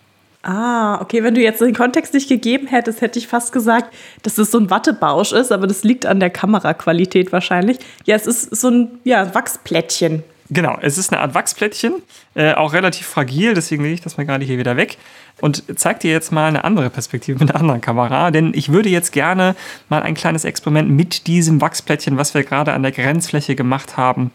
Ah, 0.43 1.01
okay, 1.01 1.23
wenn 1.23 1.35
du 1.35 1.41
jetzt 1.41 1.61
den 1.61 1.73
Kontext 1.73 2.13
nicht 2.13 2.27
gegeben 2.27 2.67
hättest, 2.67 3.01
hätte 3.01 3.17
ich 3.17 3.27
fast 3.27 3.53
gesagt, 3.53 3.93
dass 4.23 4.37
es 4.37 4.51
so 4.51 4.59
ein 4.59 4.69
Wattebausch 4.69 5.31
ist, 5.31 5.51
aber 5.53 5.67
das 5.67 5.83
liegt 5.83 6.05
an 6.05 6.19
der 6.19 6.29
Kameraqualität 6.29 7.31
wahrscheinlich. 7.31 7.77
Ja, 8.05 8.17
es 8.17 8.27
ist 8.27 8.55
so 8.55 8.69
ein 8.69 8.99
ja, 9.05 9.33
Wachsplättchen. 9.33 10.23
Genau, 10.49 10.77
es 10.81 10.97
ist 10.97 11.13
eine 11.13 11.21
Art 11.21 11.33
Wachsplättchen, 11.33 11.95
äh, 12.35 12.53
auch 12.53 12.73
relativ 12.73 13.07
fragil, 13.07 13.53
deswegen 13.53 13.83
lege 13.83 13.95
ich 13.95 14.01
das 14.01 14.17
mal 14.17 14.25
gerade 14.25 14.43
hier 14.43 14.57
wieder 14.57 14.75
weg 14.75 14.97
und 15.41 15.63
zeige 15.75 15.99
dir 15.99 16.11
jetzt 16.11 16.31
mal 16.31 16.47
eine 16.47 16.63
andere 16.63 16.89
Perspektive 16.89 17.39
mit 17.39 17.49
einer 17.49 17.59
anderen 17.59 17.81
Kamera, 17.81 18.31
denn 18.31 18.53
ich 18.55 18.71
würde 18.71 18.89
jetzt 18.89 19.11
gerne 19.11 19.55
mal 19.89 20.01
ein 20.01 20.13
kleines 20.13 20.45
Experiment 20.45 20.89
mit 20.89 21.27
diesem 21.27 21.59
Wachsplättchen, 21.59 22.17
was 22.17 22.33
wir 22.33 22.43
gerade 22.43 22.73
an 22.73 22.83
der 22.83 22.91
Grenzfläche 22.91 23.55
gemacht 23.55 23.97
haben, 23.97 24.31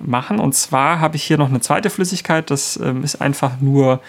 machen. 0.00 0.38
Und 0.38 0.54
zwar 0.54 1.00
habe 1.00 1.16
ich 1.16 1.24
hier 1.24 1.38
noch 1.38 1.48
eine 1.48 1.60
zweite 1.60 1.90
Flüssigkeit, 1.90 2.50
das 2.50 2.76
ähm, 2.76 3.02
ist 3.02 3.20
einfach 3.20 3.60
nur 3.60 4.00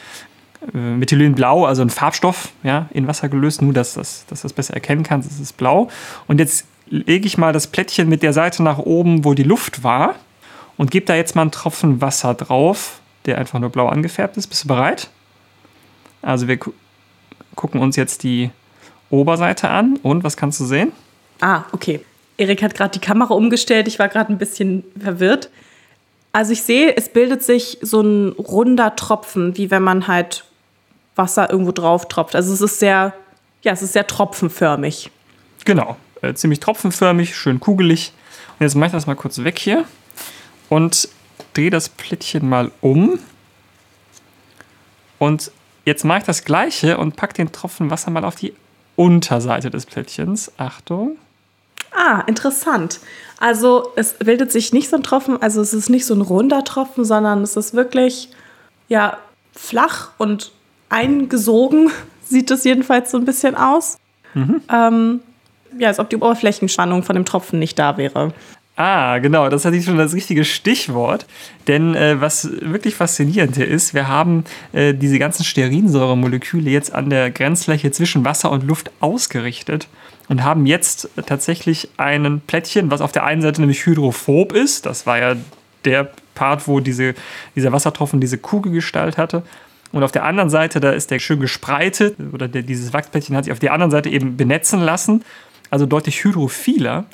äh, 0.73 0.77
Methylynblau, 0.77 1.65
also 1.65 1.81
ein 1.81 1.89
Farbstoff, 1.89 2.49
ja, 2.63 2.87
in 2.91 3.07
Wasser 3.07 3.29
gelöst, 3.29 3.61
nur 3.61 3.73
dass, 3.73 3.95
das, 3.95 4.25
dass 4.27 4.41
das 4.41 4.53
besser 4.53 4.73
erkennen 4.73 5.03
kann, 5.03 5.21
das 5.21 5.39
ist 5.39 5.57
blau. 5.57 5.89
Und 6.27 6.39
jetzt 6.39 6.67
lege 6.87 7.25
ich 7.25 7.37
mal 7.37 7.53
das 7.53 7.67
Plättchen 7.67 8.09
mit 8.09 8.21
der 8.21 8.33
Seite 8.33 8.63
nach 8.63 8.77
oben, 8.77 9.25
wo 9.25 9.33
die 9.33 9.43
Luft 9.43 9.83
war, 9.83 10.15
und 10.77 10.91
gebe 10.91 11.05
da 11.05 11.15
jetzt 11.15 11.35
mal 11.35 11.43
einen 11.43 11.51
Tropfen 11.51 12.01
Wasser 12.01 12.33
drauf, 12.33 12.99
der 13.25 13.37
einfach 13.37 13.59
nur 13.59 13.69
blau 13.69 13.87
angefärbt 13.87 14.37
ist. 14.37 14.47
Bist 14.47 14.63
du 14.63 14.67
bereit? 14.67 15.09
Also 16.23 16.47
wir 16.47 16.57
gu 16.57 16.71
gucken 17.55 17.79
uns 17.81 17.95
jetzt 17.95 18.23
die 18.23 18.49
Oberseite 19.11 19.69
an 19.69 19.97
und 20.01 20.23
was 20.23 20.37
kannst 20.37 20.59
du 20.59 20.65
sehen? 20.65 20.91
Ah, 21.39 21.65
okay. 21.71 22.03
Erik 22.37 22.63
hat 22.63 22.73
gerade 22.73 22.91
die 22.91 23.05
Kamera 23.05 23.35
umgestellt. 23.35 23.87
Ich 23.87 23.99
war 23.99 24.07
gerade 24.07 24.33
ein 24.33 24.39
bisschen 24.39 24.83
verwirrt. 24.99 25.51
Also 26.31 26.51
ich 26.51 26.63
sehe, 26.63 26.97
es 26.97 27.09
bildet 27.09 27.43
sich 27.43 27.77
so 27.81 28.01
ein 28.01 28.29
runder 28.29 28.95
Tropfen, 28.95 29.55
wie 29.55 29.69
wenn 29.69 29.83
man 29.83 30.07
halt 30.07 30.45
Wasser 31.15 31.51
irgendwo 31.51 31.71
drauf 31.71 32.07
tropft. 32.07 32.35
Also 32.35 32.51
es 32.53 32.61
ist 32.61 32.79
sehr, 32.79 33.13
ja, 33.61 33.71
es 33.71 33.83
ist 33.83 33.93
sehr 33.93 34.07
tropfenförmig. 34.07 35.11
Genau, 35.63 35.95
äh, 36.23 36.33
ziemlich 36.33 36.59
tropfenförmig, 36.59 37.35
schön 37.35 37.59
kugelig. 37.59 38.13
Und 38.57 38.63
jetzt 38.63 38.73
mache 38.73 38.87
ich 38.87 38.93
das 38.93 39.05
mal 39.05 39.15
kurz 39.15 39.43
weg 39.43 39.59
hier 39.59 39.85
und 40.69 41.07
drehe 41.53 41.69
das 41.69 41.89
Plättchen 41.89 42.49
mal 42.49 42.71
um. 42.81 43.19
Und 45.19 45.51
jetzt 45.85 46.05
mache 46.05 46.19
ich 46.19 46.23
das 46.25 46.45
gleiche 46.45 46.97
und 46.97 47.15
packe 47.15 47.33
den 47.33 47.51
Tropfen 47.51 47.89
Wasser 47.89 48.11
mal 48.11 48.25
auf 48.25 48.35
die 48.35 48.53
Unterseite 48.95 49.69
des 49.69 49.85
Plättchens. 49.85 50.51
Achtung. 50.57 51.17
Ah, 51.91 52.21
interessant. 52.27 52.99
Also 53.39 53.91
es 53.95 54.13
bildet 54.13 54.51
sich 54.51 54.73
nicht 54.73 54.89
so 54.89 54.95
ein 54.95 55.03
Tropfen, 55.03 55.41
also 55.41 55.61
es 55.61 55.73
ist 55.73 55.89
nicht 55.89 56.05
so 56.05 56.13
ein 56.15 56.21
runder 56.21 56.63
Tropfen, 56.63 57.05
sondern 57.05 57.43
es 57.43 57.55
ist 57.55 57.73
wirklich 57.73 58.29
ja 58.87 59.17
flach 59.55 60.11
und 60.17 60.51
eingesogen, 60.89 61.91
sieht 62.23 62.49
es 62.51 62.63
jedenfalls 62.63 63.11
so 63.11 63.17
ein 63.17 63.25
bisschen 63.25 63.55
aus. 63.55 63.97
Mhm. 64.33 64.61
Ähm, 64.71 65.19
ja, 65.77 65.89
als 65.89 65.99
ob 65.99 66.09
die 66.09 66.15
Oberflächenspannung 66.15 67.03
von 67.03 67.15
dem 67.15 67.25
Tropfen 67.25 67.59
nicht 67.59 67.77
da 67.77 67.97
wäre. 67.97 68.33
Ah, 68.75 69.19
genau, 69.19 69.49
das 69.49 69.65
hatte 69.65 69.75
ich 69.75 69.85
schon 69.85 69.97
das 69.99 70.15
richtige 70.15 70.43
Stichwort. 70.43 71.27
Denn 71.67 71.93
äh, 71.93 72.19
was 72.19 72.49
wirklich 72.59 72.95
faszinierend 72.95 73.55
hier 73.55 73.67
ist, 73.67 73.93
wir 73.93 74.07
haben 74.07 74.45
äh, 74.71 74.95
diese 74.95 75.19
ganzen 75.19 75.43
Sterinsäuremoleküle 75.43 76.71
jetzt 76.71 76.91
an 76.91 77.11
der 77.11 77.29
Grenzfläche 77.29 77.91
zwischen 77.91 78.25
Wasser 78.25 78.49
und 78.49 78.63
Luft 78.63 78.91
ausgerichtet 78.99 79.87
und 80.27 80.43
haben 80.43 80.65
jetzt 80.65 81.09
tatsächlich 81.27 81.89
ein 81.97 82.41
Plättchen, 82.47 82.89
was 82.89 83.01
auf 83.01 83.11
der 83.11 83.25
einen 83.25 83.43
Seite 83.43 83.61
nämlich 83.61 83.85
hydrophob 83.85 84.53
ist. 84.53 84.87
Das 84.87 85.05
war 85.05 85.19
ja 85.19 85.35
der 85.85 86.11
Part, 86.33 86.67
wo 86.67 86.79
diese, 86.79 87.13
dieser 87.55 87.71
Wassertropfen 87.71 88.21
diese 88.21 88.39
Kugelgestalt 88.39 89.17
hatte. 89.17 89.43
Und 89.91 90.01
auf 90.01 90.11
der 90.11 90.25
anderen 90.25 90.49
Seite, 90.49 90.79
da 90.79 90.91
ist 90.91 91.11
der 91.11 91.19
schön 91.19 91.39
gespreitet 91.39 92.15
oder 92.31 92.47
der, 92.47 92.63
dieses 92.63 92.91
Wachsplättchen 92.93 93.35
hat 93.35 93.43
sich 93.43 93.53
auf 93.53 93.59
der 93.59 93.73
anderen 93.73 93.91
Seite 93.91 94.09
eben 94.09 94.35
benetzen 94.35 94.81
lassen, 94.81 95.23
also 95.69 95.85
deutlich 95.85 96.23
hydrophiler. 96.23 97.05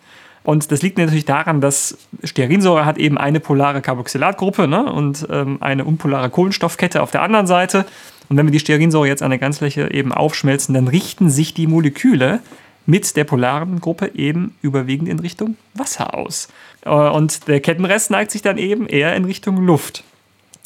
Und 0.50 0.72
das 0.72 0.82
liegt 0.82 0.98
natürlich 0.98 1.26
daran, 1.26 1.62
dass 1.62 1.96
Stearinsäure 2.24 2.84
hat 2.84 2.98
eben 2.98 3.20
eine 3.20 3.40
polare 3.40 3.82
Carboxylatgruppe 3.82 4.68
ne, 4.68 4.92
und 4.92 5.28
ähm, 5.30 5.58
eine 5.62 5.86
unpolare 5.86 6.32
Kohlenstoffkette 6.32 7.04
auf 7.04 7.12
der 7.12 7.22
anderen 7.22 7.46
Seite. 7.46 7.86
Und 8.30 8.38
wenn 8.38 8.48
wir 8.48 8.52
die 8.52 8.60
Stearinsäure 8.60 9.08
jetzt 9.08 9.22
an 9.22 9.30
der 9.30 9.38
Ganzfläche 9.38 9.94
eben 9.94 10.12
aufschmelzen, 10.12 10.74
dann 10.74 10.88
richten 10.88 11.30
sich 11.30 11.54
die 11.54 11.68
Moleküle 11.68 12.40
mit 12.88 13.16
der 13.16 13.26
polaren 13.26 13.80
Gruppe 13.80 14.10
eben 14.16 14.56
überwiegend 14.64 15.08
in 15.08 15.20
Richtung 15.20 15.56
Wasser 15.76 16.16
aus. 16.16 16.48
Äh, 16.84 16.90
und 16.90 17.48
der 17.48 17.60
Kettenrest 17.60 18.10
neigt 18.10 18.32
sich 18.32 18.42
dann 18.42 18.58
eben 18.58 18.88
eher 18.88 19.16
in 19.16 19.26
Richtung 19.26 19.64
Luft. 19.64 20.04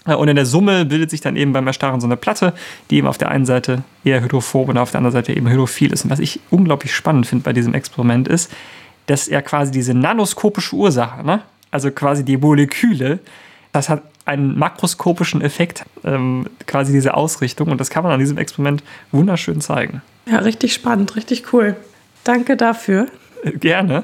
Äh, 0.06 0.16
und 0.16 0.30
in 0.30 0.38
der 0.38 0.46
Summe 0.46 0.86
bildet 0.86 1.10
sich 1.10 1.20
dann 1.20 1.36
eben 1.36 1.52
beim 1.52 1.68
Erstarren 1.68 2.00
so 2.00 2.08
eine 2.08 2.16
Platte, 2.16 2.54
die 2.90 3.00
eben 3.00 3.08
auf 3.08 3.18
der 3.18 3.28
einen 3.28 3.46
Seite 3.46 3.84
eher 4.06 4.22
hydrophob 4.22 4.70
und 4.70 4.78
auf 4.78 4.92
der 4.92 5.00
anderen 5.00 5.12
Seite 5.12 5.36
eben 5.36 5.50
hydrophil 5.50 5.92
ist. 5.92 6.06
Und 6.06 6.10
was 6.10 6.20
ich 6.20 6.40
unglaublich 6.52 6.96
spannend 6.96 7.28
finde 7.28 7.44
bei 7.44 7.52
diesem 7.52 7.74
Experiment 7.74 8.30
ist, 8.30 8.50
dass 9.06 9.28
er 9.28 9.42
quasi 9.42 9.72
diese 9.72 9.94
nanoskopische 9.94 10.76
Ursache, 10.76 11.26
ne? 11.26 11.42
also 11.72 11.92
quasi 11.92 12.24
die 12.24 12.38
Moleküle, 12.38 13.20
das 13.72 13.90
hat 13.90 14.04
einen 14.26 14.58
makroskopischen 14.58 15.42
Effekt, 15.42 15.84
ähm, 16.04 16.48
quasi 16.68 16.94
diese 16.94 17.14
Ausrichtung. 17.14 17.70
Und 17.70 17.80
das 17.80 17.90
kann 17.90 18.04
man 18.04 18.14
an 18.14 18.20
diesem 18.20 18.38
Experiment 18.38 18.84
wunderschön 19.12 19.60
zeigen. 19.60 20.02
Ja, 20.26 20.38
richtig 20.38 20.74
spannend, 20.74 21.16
richtig 21.16 21.52
cool. 21.52 21.76
Danke 22.24 22.56
dafür. 22.56 23.08
Äh, 23.44 23.52
gerne. 23.52 24.04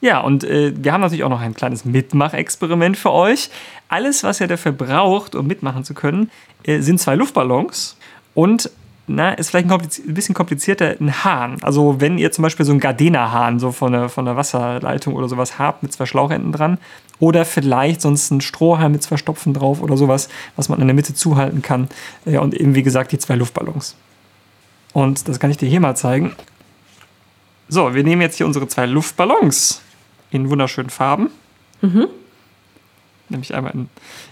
Ja, 0.00 0.20
und 0.20 0.44
äh, 0.44 0.72
wir 0.76 0.92
haben 0.92 1.00
natürlich 1.00 1.24
auch 1.24 1.30
noch 1.30 1.40
ein 1.40 1.54
kleines 1.54 1.84
Mitmachexperiment 1.84 2.96
für 2.96 3.10
euch. 3.10 3.50
Alles, 3.88 4.22
was 4.22 4.40
ihr 4.40 4.46
dafür 4.46 4.72
braucht, 4.72 5.34
um 5.34 5.46
mitmachen 5.46 5.84
zu 5.84 5.94
können, 5.94 6.30
äh, 6.64 6.80
sind 6.80 7.00
zwei 7.00 7.14
Luftballons 7.14 7.96
und 8.34 8.70
na, 9.08 9.32
ist 9.32 9.50
vielleicht 9.50 9.66
ein, 9.66 9.70
kompliz 9.70 9.98
ein, 9.98 10.14
bisschen 10.14 10.34
komplizierter, 10.34 10.94
ein 11.00 11.24
Hahn. 11.24 11.56
Also 11.62 12.00
wenn 12.00 12.18
ihr 12.18 12.30
zum 12.30 12.42
Beispiel 12.42 12.66
so 12.66 12.72
einen 12.72 12.80
Gardena-Hahn 12.80 13.58
so 13.58 13.72
von 13.72 13.92
der, 13.92 14.08
von 14.08 14.26
der 14.26 14.36
Wasserleitung 14.36 15.14
oder 15.14 15.28
sowas 15.28 15.58
habt 15.58 15.82
mit 15.82 15.92
zwei 15.92 16.06
Schlauchenden 16.06 16.52
dran 16.52 16.78
oder 17.18 17.44
vielleicht 17.44 18.02
sonst 18.02 18.30
einen 18.30 18.40
Strohhalm 18.40 18.92
mit 18.92 19.02
zwei 19.02 19.16
Stopfen 19.16 19.54
drauf 19.54 19.80
oder 19.80 19.96
sowas, 19.96 20.28
was 20.56 20.68
man 20.68 20.80
in 20.80 20.86
der 20.86 20.94
Mitte 20.94 21.14
zuhalten 21.14 21.62
kann 21.62 21.88
ja, 22.26 22.40
und 22.40 22.54
eben 22.54 22.74
wie 22.74 22.82
gesagt 22.82 23.10
die 23.12 23.18
zwei 23.18 23.34
Luftballons. 23.34 23.96
Und 24.92 25.26
das 25.26 25.40
kann 25.40 25.50
ich 25.50 25.56
dir 25.56 25.68
hier 25.68 25.80
mal 25.80 25.96
zeigen. 25.96 26.34
So, 27.68 27.94
wir 27.94 28.04
nehmen 28.04 28.22
jetzt 28.22 28.36
hier 28.36 28.46
unsere 28.46 28.68
zwei 28.68 28.86
Luftballons 28.86 29.82
in 30.30 30.50
wunderschönen 30.50 30.90
Farben. 30.90 31.30
Mhm. 31.80 32.08
Nämlich 33.28 33.54
einmal 33.54 33.72
in 33.74 33.88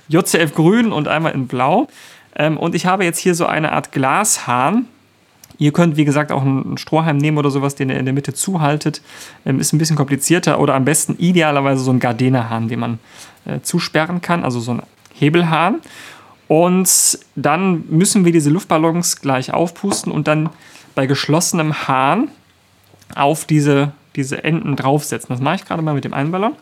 JCF 0.08 0.54
grün 0.54 0.92
und 0.92 1.08
einmal 1.08 1.32
in 1.32 1.46
blau. 1.46 1.88
Ähm, 2.36 2.56
und 2.56 2.74
ich 2.74 2.86
habe 2.86 3.04
jetzt 3.04 3.18
hier 3.18 3.34
so 3.34 3.46
eine 3.46 3.72
Art 3.72 3.92
Glashahn. 3.92 4.86
Ihr 5.58 5.72
könnt, 5.72 5.96
wie 5.96 6.04
gesagt, 6.04 6.32
auch 6.32 6.42
einen 6.42 6.76
Strohhalm 6.76 7.16
nehmen 7.16 7.38
oder 7.38 7.50
sowas, 7.50 7.74
den 7.74 7.88
ihr 7.88 7.98
in 7.98 8.04
der 8.04 8.14
Mitte 8.14 8.34
zuhaltet. 8.34 9.00
Ähm, 9.44 9.58
ist 9.58 9.72
ein 9.72 9.78
bisschen 9.78 9.96
komplizierter 9.96 10.60
oder 10.60 10.74
am 10.74 10.84
besten 10.84 11.16
idealerweise 11.18 11.82
so 11.82 11.90
ein 11.90 11.98
Gardena-Hahn, 11.98 12.68
den 12.68 12.78
man 12.78 12.98
äh, 13.46 13.60
zusperren 13.62 14.20
kann, 14.20 14.44
also 14.44 14.60
so 14.60 14.72
ein 14.72 14.82
Hebelhahn. 15.14 15.76
Und 16.48 17.18
dann 17.34 17.84
müssen 17.88 18.24
wir 18.24 18.32
diese 18.32 18.50
Luftballons 18.50 19.20
gleich 19.20 19.52
aufpusten 19.52 20.12
und 20.12 20.28
dann 20.28 20.50
bei 20.94 21.06
geschlossenem 21.06 21.88
Hahn 21.88 22.28
auf 23.14 23.44
diese, 23.44 23.92
diese 24.14 24.44
Enden 24.44 24.76
draufsetzen. 24.76 25.30
Das 25.30 25.40
mache 25.40 25.56
ich 25.56 25.64
gerade 25.64 25.82
mal 25.82 25.94
mit 25.94 26.04
dem 26.04 26.14
einen 26.14 26.30
Ballon. 26.30 26.52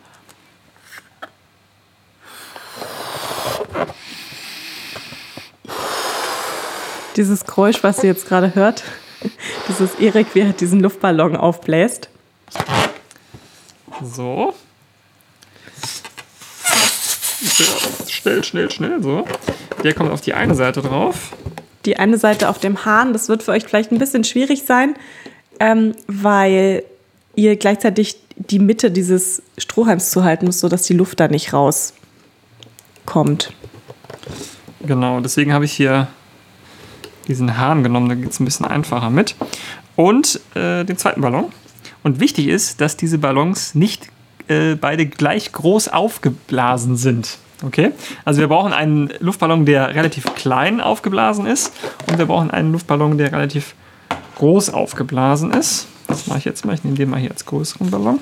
Dieses 7.15 7.45
Geräusch, 7.45 7.83
was 7.83 8.03
ihr 8.03 8.09
jetzt 8.09 8.27
gerade 8.27 8.55
hört, 8.55 8.83
das 9.67 9.79
ist 9.79 9.99
Erik, 9.99 10.27
wie 10.33 10.41
er 10.41 10.53
diesen 10.53 10.81
Luftballon 10.81 11.35
aufbläst. 11.35 12.09
So. 14.03 14.53
Schnell, 18.07 18.43
schnell, 18.43 18.71
schnell, 18.71 19.01
so. 19.01 19.25
Der 19.83 19.93
kommt 19.93 20.11
auf 20.11 20.21
die 20.21 20.33
eine 20.33 20.55
Seite 20.55 20.81
drauf. 20.81 21.33
Die 21.85 21.97
eine 21.97 22.17
Seite 22.17 22.49
auf 22.49 22.59
dem 22.59 22.83
Hahn, 22.85 23.13
das 23.13 23.29
wird 23.29 23.43
für 23.43 23.51
euch 23.51 23.63
vielleicht 23.63 23.91
ein 23.91 23.99
bisschen 23.99 24.23
schwierig 24.23 24.63
sein, 24.63 24.95
ähm, 25.59 25.95
weil 26.07 26.83
ihr 27.35 27.55
gleichzeitig 27.55 28.17
die 28.35 28.59
Mitte 28.59 28.91
dieses 28.91 29.41
Strohhalms 29.57 30.09
zu 30.09 30.23
halten 30.23 30.45
müsst, 30.45 30.59
sodass 30.59 30.83
die 30.83 30.93
Luft 30.93 31.19
da 31.19 31.27
nicht 31.27 31.53
rauskommt. 31.53 31.93
Genau, 34.81 35.19
deswegen 35.21 35.53
habe 35.53 35.65
ich 35.65 35.71
hier 35.71 36.07
diesen 37.27 37.57
Hahn 37.57 37.83
genommen, 37.83 38.09
da 38.09 38.15
geht 38.15 38.31
es 38.31 38.39
ein 38.39 38.45
bisschen 38.45 38.65
einfacher 38.65 39.09
mit. 39.09 39.35
Und 39.95 40.39
äh, 40.55 40.83
den 40.83 40.97
zweiten 40.97 41.21
Ballon. 41.21 41.45
Und 42.03 42.19
wichtig 42.19 42.47
ist, 42.47 42.81
dass 42.81 42.97
diese 42.97 43.17
Ballons 43.17 43.75
nicht 43.75 44.09
äh, 44.47 44.75
beide 44.75 45.05
gleich 45.05 45.51
groß 45.51 45.87
aufgeblasen 45.87 46.97
sind. 46.97 47.37
Okay? 47.63 47.91
Also 48.25 48.41
wir 48.41 48.47
brauchen 48.47 48.73
einen 48.73 49.11
Luftballon, 49.19 49.65
der 49.65 49.95
relativ 49.95 50.25
klein 50.35 50.81
aufgeblasen 50.81 51.45
ist 51.45 51.73
und 52.09 52.17
wir 52.17 52.25
brauchen 52.25 52.51
einen 52.51 52.71
Luftballon, 52.71 53.17
der 53.17 53.31
relativ 53.31 53.73
groß 54.37 54.71
aufgeblasen 54.71 55.51
ist. 55.51 55.87
Das 56.07 56.27
mache 56.27 56.39
ich 56.39 56.45
jetzt 56.45 56.65
mal. 56.65 56.75
Ich 56.75 56.83
nehme 56.83 56.97
den 56.97 57.09
mal 57.09 57.19
hier 57.19 57.31
als 57.31 57.45
größeren 57.45 57.89
Ballon. 57.89 58.19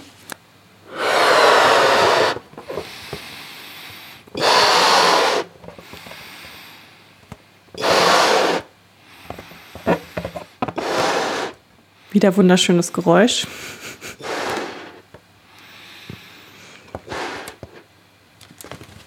Wieder 12.13 12.37
wunderschönes 12.37 12.93
Geräusch. 12.93 13.47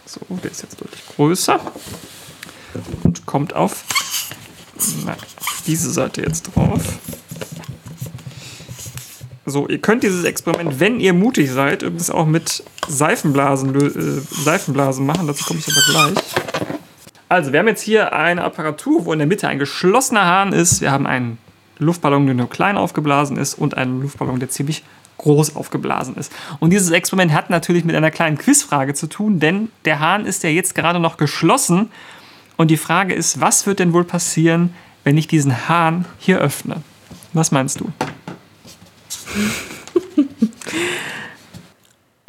So, 0.04 0.20
der 0.42 0.50
ist 0.50 0.62
jetzt 0.62 0.80
deutlich 0.80 1.06
größer 1.14 1.60
und 3.04 3.24
kommt 3.24 3.54
auf 3.54 3.84
na, 5.04 5.16
diese 5.68 5.92
Seite 5.92 6.22
jetzt 6.22 6.42
drauf. 6.54 6.82
So, 9.44 9.68
ihr 9.68 9.78
könnt 9.80 10.02
dieses 10.02 10.24
Experiment, 10.24 10.80
wenn 10.80 10.98
ihr 10.98 11.12
mutig 11.12 11.52
seid, 11.52 11.82
übrigens 11.82 12.10
auch 12.10 12.26
mit 12.26 12.64
Seifenblasen, 12.88 13.74
äh, 13.76 14.20
Seifenblasen 14.42 15.06
machen. 15.06 15.28
Dazu 15.28 15.44
komme 15.44 15.60
ich 15.60 15.68
aber 15.68 16.10
gleich. 16.10 16.24
Also, 17.28 17.52
wir 17.52 17.60
haben 17.60 17.68
jetzt 17.68 17.82
hier 17.82 18.12
eine 18.12 18.42
Apparatur, 18.42 19.04
wo 19.04 19.12
in 19.12 19.20
der 19.20 19.28
Mitte 19.28 19.46
ein 19.46 19.60
geschlossener 19.60 20.24
Hahn 20.24 20.52
ist. 20.52 20.80
Wir 20.80 20.90
haben 20.90 21.06
einen 21.06 21.38
Luftballon, 21.78 22.26
der 22.26 22.34
nur 22.34 22.48
klein 22.48 22.76
aufgeblasen 22.76 23.36
ist 23.36 23.54
und 23.54 23.76
einen 23.76 24.02
Luftballon, 24.02 24.40
der 24.40 24.48
ziemlich 24.48 24.82
groß 25.18 25.56
aufgeblasen 25.56 26.16
ist. 26.16 26.32
Und 26.60 26.70
dieses 26.70 26.90
Experiment 26.90 27.32
hat 27.32 27.50
natürlich 27.50 27.84
mit 27.84 27.96
einer 27.96 28.10
kleinen 28.10 28.38
Quizfrage 28.38 28.94
zu 28.94 29.06
tun, 29.06 29.40
denn 29.40 29.70
der 29.84 30.00
Hahn 30.00 30.26
ist 30.26 30.42
ja 30.42 30.50
jetzt 30.50 30.74
gerade 30.74 31.00
noch 31.00 31.16
geschlossen 31.16 31.90
und 32.56 32.70
die 32.70 32.76
Frage 32.76 33.14
ist, 33.14 33.40
was 33.40 33.66
wird 33.66 33.78
denn 33.78 33.92
wohl 33.92 34.04
passieren, 34.04 34.74
wenn 35.04 35.16
ich 35.16 35.28
diesen 35.28 35.68
Hahn 35.68 36.04
hier 36.18 36.38
öffne? 36.38 36.82
Was 37.32 37.52
meinst 37.52 37.80
du? 37.80 37.90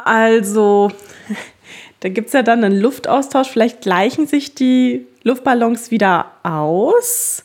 Also, 0.08 0.90
da 2.00 2.08
gibt 2.08 2.28
es 2.28 2.32
ja 2.32 2.42
dann 2.42 2.64
einen 2.64 2.80
Luftaustausch. 2.80 3.48
Vielleicht 3.48 3.82
gleichen 3.82 4.26
sich 4.26 4.54
die 4.54 5.04
Luftballons 5.22 5.90
wieder 5.90 6.32
aus 6.42 7.44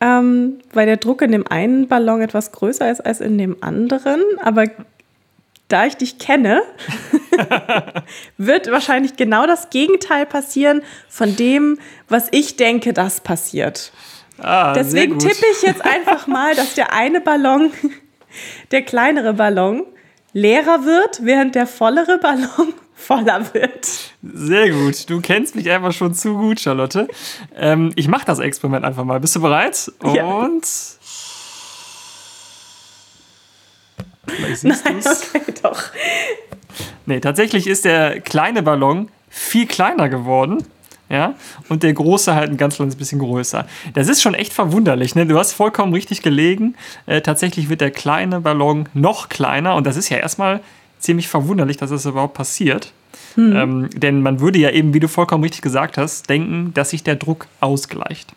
ähm, 0.00 0.58
weil 0.72 0.86
der 0.86 0.96
Druck 0.96 1.22
in 1.22 1.32
dem 1.32 1.46
einen 1.46 1.88
Ballon 1.88 2.20
etwas 2.20 2.52
größer 2.52 2.90
ist 2.90 3.04
als 3.04 3.20
in 3.20 3.38
dem 3.38 3.56
anderen. 3.62 4.22
Aber 4.42 4.66
da 5.68 5.86
ich 5.86 5.96
dich 5.96 6.18
kenne, 6.18 6.62
wird 8.38 8.70
wahrscheinlich 8.70 9.16
genau 9.16 9.46
das 9.46 9.70
Gegenteil 9.70 10.26
passieren 10.26 10.82
von 11.08 11.36
dem, 11.36 11.78
was 12.08 12.28
ich 12.32 12.56
denke, 12.56 12.92
das 12.92 13.20
passiert. 13.20 13.92
Ah, 14.38 14.72
Deswegen 14.72 15.18
tippe 15.18 15.46
ich 15.52 15.62
jetzt 15.62 15.84
einfach 15.84 16.26
mal, 16.26 16.54
dass 16.54 16.74
der 16.74 16.92
eine 16.92 17.20
Ballon, 17.20 17.72
der 18.72 18.82
kleinere 18.82 19.34
Ballon, 19.34 19.84
leerer 20.32 20.84
wird, 20.84 21.24
während 21.24 21.54
der 21.54 21.66
vollere 21.66 22.18
Ballon 22.18 22.74
voller 23.04 23.52
wird. 23.54 23.88
Sehr 24.22 24.70
gut. 24.70 25.08
Du 25.08 25.20
kennst 25.20 25.54
mich 25.54 25.70
einfach 25.70 25.92
schon 25.92 26.14
zu 26.14 26.34
gut, 26.34 26.60
Charlotte. 26.60 27.08
Ähm, 27.56 27.92
ich 27.96 28.08
mache 28.08 28.24
das 28.26 28.38
Experiment 28.38 28.84
einfach 28.84 29.04
mal. 29.04 29.20
Bist 29.20 29.36
du 29.36 29.40
bereit? 29.40 29.92
Ja. 30.14 30.24
Und. 30.24 30.66
Nein, 34.62 34.74
okay, 35.34 35.52
doch. 35.62 35.82
nee, 37.06 37.20
tatsächlich 37.20 37.66
ist 37.66 37.84
der 37.84 38.20
kleine 38.20 38.62
Ballon 38.62 39.10
viel 39.28 39.66
kleiner 39.66 40.08
geworden. 40.08 40.64
Ja, 41.10 41.34
und 41.68 41.82
der 41.82 41.92
große 41.92 42.34
halt 42.34 42.50
ein 42.50 42.56
ganz 42.56 42.76
kleines 42.76 42.96
bisschen 42.96 43.18
größer. 43.18 43.66
Das 43.92 44.08
ist 44.08 44.22
schon 44.22 44.32
echt 44.32 44.54
verwunderlich. 44.54 45.14
Ne? 45.14 45.26
Du 45.26 45.38
hast 45.38 45.52
vollkommen 45.52 45.92
richtig 45.92 46.22
gelegen. 46.22 46.76
Äh, 47.04 47.20
tatsächlich 47.20 47.68
wird 47.68 47.82
der 47.82 47.90
kleine 47.90 48.40
Ballon 48.40 48.88
noch 48.94 49.28
kleiner 49.28 49.74
und 49.74 49.86
das 49.86 49.98
ist 49.98 50.08
ja 50.08 50.16
erstmal 50.16 50.60
ziemlich 51.04 51.28
verwunderlich, 51.28 51.76
dass 51.76 51.90
das 51.90 52.06
überhaupt 52.06 52.34
passiert. 52.34 52.92
Hm. 53.34 53.56
Ähm, 53.56 53.90
denn 53.94 54.22
man 54.22 54.40
würde 54.40 54.58
ja 54.58 54.70
eben, 54.70 54.94
wie 54.94 55.00
du 55.00 55.08
vollkommen 55.08 55.44
richtig 55.44 55.62
gesagt 55.62 55.98
hast, 55.98 56.28
denken, 56.28 56.72
dass 56.74 56.90
sich 56.90 57.02
der 57.02 57.16
Druck 57.16 57.46
ausgleicht. 57.60 58.32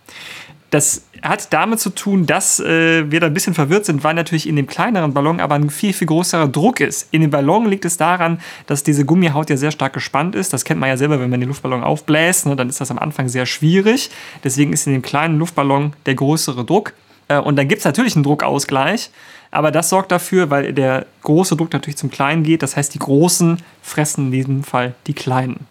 Das 0.69 1.03
hat 1.21 1.53
damit 1.53 1.79
zu 1.79 1.91
tun, 1.91 2.25
dass 2.25 2.59
äh, 2.59 3.09
wir 3.09 3.21
da 3.21 3.27
ein 3.27 3.33
bisschen 3.33 3.53
verwirrt 3.53 3.85
sind, 3.85 4.03
weil 4.03 4.13
natürlich 4.13 4.49
in 4.49 4.57
dem 4.57 4.67
kleineren 4.67 5.13
Ballon 5.13 5.39
aber 5.39 5.55
ein 5.55 5.69
viel, 5.69 5.93
viel 5.93 6.07
größerer 6.07 6.49
Druck 6.49 6.81
ist. 6.81 7.07
In 7.11 7.21
dem 7.21 7.31
Ballon 7.31 7.67
liegt 7.67 7.85
es 7.85 7.95
daran, 7.95 8.41
dass 8.65 8.83
diese 8.83 9.05
Gummihaut 9.05 9.49
ja 9.49 9.55
sehr 9.55 9.71
stark 9.71 9.93
gespannt 9.93 10.35
ist. 10.35 10.51
Das 10.51 10.65
kennt 10.65 10.81
man 10.81 10.89
ja 10.89 10.97
selber, 10.97 11.21
wenn 11.21 11.29
man 11.29 11.39
den 11.39 11.47
Luftballon 11.47 11.83
aufbläst, 11.83 12.47
ne, 12.47 12.57
dann 12.57 12.67
ist 12.67 12.81
das 12.81 12.91
am 12.91 12.99
Anfang 12.99 13.29
sehr 13.29 13.45
schwierig. 13.45 14.09
Deswegen 14.43 14.73
ist 14.73 14.85
in 14.87 14.93
dem 14.93 15.01
kleinen 15.01 15.39
Luftballon 15.39 15.93
der 16.05 16.15
größere 16.15 16.65
Druck. 16.65 16.93
Äh, 17.29 17.39
und 17.39 17.55
dann 17.55 17.69
gibt 17.69 17.79
es 17.79 17.85
natürlich 17.85 18.15
einen 18.15 18.23
Druckausgleich. 18.23 19.09
Aber 19.51 19.71
das 19.71 19.89
sorgt 19.89 20.11
dafür, 20.11 20.49
weil 20.49 20.73
der 20.73 21.05
große 21.23 21.55
Druck 21.55 21.73
natürlich 21.73 21.97
zum 21.97 22.11
Kleinen 22.11 22.43
geht. 22.43 22.63
Das 22.63 22.75
heißt, 22.75 22.93
die 22.93 22.99
Großen 22.99 23.57
fressen 23.81 24.25
in 24.25 24.31
diesem 24.31 24.63
Fall 24.63 24.93
die 25.07 25.13
Kleinen. 25.13 25.67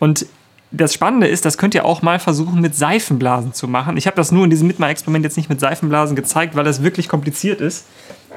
Und 0.00 0.26
das 0.76 0.92
Spannende 0.92 1.28
ist, 1.28 1.44
das 1.44 1.56
könnt 1.56 1.74
ihr 1.74 1.84
auch 1.84 2.02
mal 2.02 2.18
versuchen 2.18 2.60
mit 2.60 2.74
Seifenblasen 2.74 3.52
zu 3.52 3.68
machen. 3.68 3.96
Ich 3.96 4.06
habe 4.06 4.16
das 4.16 4.32
nur 4.32 4.44
in 4.44 4.50
diesem 4.50 4.66
Mitmach-Experiment 4.66 5.24
jetzt 5.24 5.36
nicht 5.36 5.48
mit 5.48 5.60
Seifenblasen 5.60 6.16
gezeigt, 6.16 6.56
weil 6.56 6.64
das 6.64 6.82
wirklich 6.82 7.08
kompliziert 7.08 7.60
ist. 7.60 7.86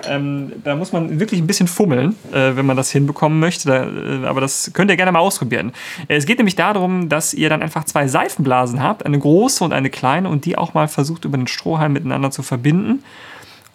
Ähm, 0.06 0.52
da 0.64 0.76
muss 0.76 0.92
man 0.92 1.20
wirklich 1.20 1.42
ein 1.42 1.48
bisschen 1.48 1.68
fummeln, 1.68 2.16
äh, 2.32 2.56
wenn 2.56 2.68
man 2.68 2.78
das 2.78 2.92
hinbekommen 2.92 3.40
möchte. 3.40 3.68
Da, 3.68 3.86
äh, 3.86 4.28
aber 4.28 4.42
das 4.42 4.72
könnt 4.74 4.92
ihr 4.92 4.98
gerne 4.98 5.12
mal 5.12 5.20
ausprobieren. 5.20 5.72
Es 6.08 6.28
geht 6.28 6.38
nämlich 6.38 6.56
darum, 6.56 7.10
dass 7.10 7.34
ihr 7.34 7.50
dann 7.50 7.64
einfach 7.64 7.84
zwei 7.86 8.08
Seifenblasen 8.08 8.84
habt, 8.84 9.06
eine 9.06 9.18
große 9.18 9.64
und 9.64 9.74
eine 9.74 9.90
kleine, 9.90 10.30
und 10.30 10.46
die 10.46 10.58
auch 10.58 10.76
mal 10.76 10.88
versucht 10.88 11.26
über 11.26 11.38
den 11.38 11.48
Strohhalm 11.48 11.94
miteinander 11.94 12.30
zu 12.30 12.44
verbinden. 12.44 13.04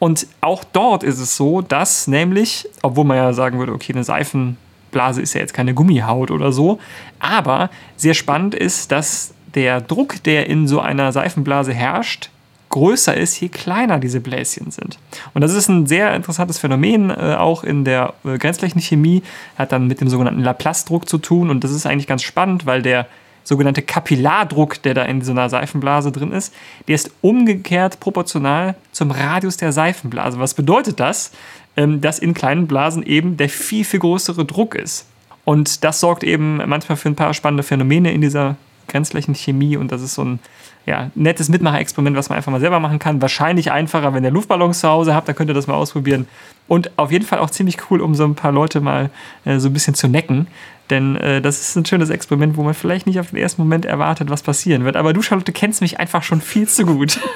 Und 0.03 0.26
auch 0.40 0.64
dort 0.64 1.05
ist 1.05 1.20
es 1.20 1.36
so, 1.36 1.61
dass 1.61 2.09
nämlich, 2.09 2.68
obwohl 2.82 3.05
man 3.05 3.18
ja 3.18 3.32
sagen 3.32 3.61
würde, 3.61 3.72
okay, 3.72 3.92
eine 3.92 4.03
Seifenblase 4.03 5.22
ist 5.22 5.32
ja 5.34 5.40
jetzt 5.40 5.55
keine 5.55 5.74
Gummihaut 5.74 6.32
oder 6.32 6.50
so, 6.50 6.80
aber 7.20 7.70
sehr 7.96 8.14
spannend 8.14 8.57
ist, 8.57 8.90
dass 8.90 9.32
der 9.55 9.80
Druck, 9.80 10.20
der 10.24 10.48
in 10.48 10.66
so 10.66 10.80
einer 10.80 11.12
Seifenblase 11.12 11.72
herrscht, 11.72 12.30
größer 12.70 13.16
ist, 13.16 13.40
je 13.40 13.48
kleiner 13.48 14.00
diese 14.00 14.20
Bläschen 14.20 14.72
sind. 14.72 14.98
Und 15.34 15.42
das 15.42 15.55
ist 15.55 15.68
ein 15.68 15.86
sehr 15.86 16.12
interessantes 16.16 16.59
Phänomen, 16.59 17.11
äh, 17.11 17.36
auch 17.38 17.62
in 17.62 17.84
der 17.84 18.14
äh, 18.24 18.38
Grenzflächenchemie, 18.38 19.22
hat 19.57 19.70
dann 19.70 19.86
mit 19.86 20.00
dem 20.00 20.09
sogenannten 20.09 20.42
Laplace-Druck 20.42 21.09
zu 21.09 21.18
tun. 21.18 21.48
Und 21.48 21.62
das 21.62 21.70
ist 21.70 21.86
eigentlich 21.86 22.09
ganz 22.09 22.24
spannend, 22.24 22.66
weil 22.66 22.82
der 22.82 23.07
sogenannte 23.45 23.82
Kapillardruck, 23.82 24.82
der 24.82 24.95
da 24.95 25.05
in 25.05 25.22
so 25.22 25.32
einer 25.32 25.49
Seifenblase 25.49 26.12
drin 26.12 26.32
ist, 26.32 26.55
der 26.88 26.95
ist 26.95 27.11
umgekehrt 27.20 28.01
proportional 28.01 28.74
zum 28.93 29.11
Radius 29.11 29.57
der 29.57 29.72
Seifenblase. 29.72 30.38
Was 30.38 30.55
bedeutet 30.55 31.01
das? 31.01 31.32
Ähm, 31.76 32.01
dass 32.01 32.18
in 32.18 32.34
kleinen 32.34 32.66
Blasen 32.66 33.03
eben 33.03 33.36
der 33.38 33.49
viel, 33.49 33.84
viel 33.84 34.01
größere 34.01 34.45
Druck 34.45 34.74
ist. 34.74 35.07
Und 35.45 35.84
das 35.84 36.01
sorgt 36.01 36.22
eben 36.22 36.59
manchmal 36.66 36.97
für 36.97 37.09
ein 37.09 37.16
paar 37.16 37.32
spannende 37.34 37.62
Phänomene 37.62 38.12
in 38.12 38.20
dieser 38.20 38.57
Grenzflächenchemie 38.88 39.76
und 39.76 39.90
das 39.90 40.03
ist 40.03 40.14
so 40.14 40.22
ein 40.22 40.38
ja, 40.87 41.11
nettes 41.14 41.49
Mitmacher-Experiment, 41.49 42.16
was 42.16 42.28
man 42.28 42.37
einfach 42.37 42.51
mal 42.51 42.61
selber 42.61 42.80
machen 42.80 42.99
kann. 42.99 43.22
Wahrscheinlich 43.22 43.70
einfacher, 43.70 44.14
wenn 44.14 44.24
ihr 44.24 44.30
Luftballons 44.30 44.80
zu 44.80 44.89
Hause 44.89 45.14
habt, 45.14 45.28
dann 45.28 45.37
könnt 45.37 45.51
ihr 45.51 45.55
das 45.55 45.66
mal 45.66 45.74
ausprobieren. 45.74 46.26
Und 46.68 46.91
auf 46.97 47.12
jeden 47.12 47.24
Fall 47.24 47.39
auch 47.39 47.51
ziemlich 47.51 47.91
cool, 47.91 48.01
um 48.01 48.14
so 48.14 48.24
ein 48.24 48.35
paar 48.35 48.53
Leute 48.53 48.80
mal 48.80 49.11
äh, 49.45 49.59
so 49.59 49.68
ein 49.68 49.72
bisschen 49.72 49.95
zu 49.95 50.09
necken. 50.09 50.47
Denn 50.91 51.16
äh, 51.16 51.41
das 51.41 51.61
ist 51.61 51.76
ein 51.76 51.87
schönes 51.87 52.11
Experiment, 52.11 52.57
wo 52.57 52.62
man 52.62 52.74
vielleicht 52.74 53.07
nicht 53.07 53.20
auf 53.20 53.30
den 53.30 53.39
ersten 53.39 53.62
Moment 53.62 53.85
erwartet, 53.85 54.30
was 54.30 54.43
passieren 54.43 54.85
wird. 54.85 54.97
Aber 54.97 55.12
du, 55.12 55.22
Charlotte, 55.22 55.53
kennst 55.53 55.80
mich 55.80 56.01
einfach 56.01 56.22
schon 56.22 56.41
viel 56.41 56.68
zu 56.68 56.85
gut. 56.85 57.20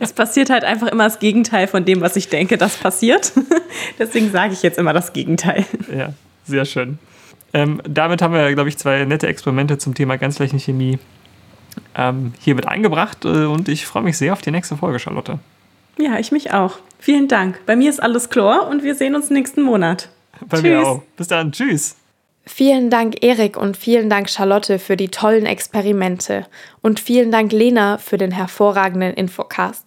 Es 0.00 0.12
passiert 0.12 0.50
halt 0.50 0.64
einfach 0.64 0.88
immer 0.88 1.04
das 1.04 1.18
Gegenteil 1.18 1.66
von 1.66 1.86
dem, 1.86 2.02
was 2.02 2.14
ich 2.16 2.28
denke, 2.28 2.58
das 2.58 2.76
passiert. 2.76 3.32
Deswegen 3.98 4.30
sage 4.30 4.52
ich 4.52 4.62
jetzt 4.62 4.76
immer 4.76 4.92
das 4.92 5.14
Gegenteil. 5.14 5.64
Ja, 5.96 6.12
sehr 6.44 6.66
schön. 6.66 6.98
Ähm, 7.54 7.80
damit 7.88 8.20
haben 8.20 8.34
wir, 8.34 8.52
glaube 8.52 8.68
ich, 8.68 8.76
zwei 8.76 9.06
nette 9.06 9.28
Experimente 9.28 9.78
zum 9.78 9.94
Thema 9.94 10.18
Ganzflächenchemie 10.18 10.98
ähm, 11.94 12.32
hier 12.40 12.54
mit 12.54 12.66
eingebracht 12.66 13.24
äh, 13.24 13.44
und 13.44 13.68
ich 13.68 13.86
freue 13.86 14.02
mich 14.02 14.18
sehr 14.18 14.32
auf 14.32 14.42
die 14.42 14.50
nächste 14.50 14.76
Folge, 14.76 14.98
Charlotte. 14.98 15.38
Ja, 15.98 16.18
ich 16.18 16.32
mich 16.32 16.52
auch. 16.52 16.78
Vielen 16.98 17.28
Dank. 17.28 17.60
Bei 17.66 17.76
mir 17.76 17.90
ist 17.90 18.02
alles 18.02 18.30
Chlor 18.30 18.68
und 18.68 18.82
wir 18.82 18.94
sehen 18.94 19.14
uns 19.14 19.30
nächsten 19.30 19.62
Monat. 19.62 20.08
Bei 20.48 20.58
Tschüss. 20.58 20.62
mir 20.62 20.86
auch. 20.86 21.02
Bis 21.16 21.28
dann. 21.28 21.52
Tschüss. 21.52 21.96
Vielen 22.46 22.88
Dank, 22.88 23.22
Erik, 23.22 23.58
und 23.58 23.76
vielen 23.76 24.08
Dank, 24.08 24.30
Charlotte, 24.30 24.78
für 24.78 24.96
die 24.96 25.08
tollen 25.08 25.44
Experimente. 25.44 26.46
Und 26.80 26.98
vielen 26.98 27.30
Dank, 27.30 27.52
Lena, 27.52 27.98
für 27.98 28.16
den 28.16 28.30
hervorragenden 28.30 29.12
Infocast. 29.12 29.84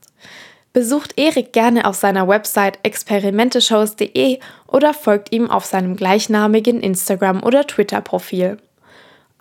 Besucht 0.71 1.17
Erik 1.17 1.53
gerne 1.53 1.85
auf 1.85 1.95
seiner 1.95 2.27
Website 2.27 2.79
experimenteshows.de 2.83 4.39
oder 4.67 4.93
folgt 4.93 5.33
ihm 5.33 5.49
auf 5.49 5.65
seinem 5.65 5.95
gleichnamigen 5.97 6.81
Instagram- 6.81 7.43
oder 7.43 7.65
Twitter-Profil. 7.65 8.57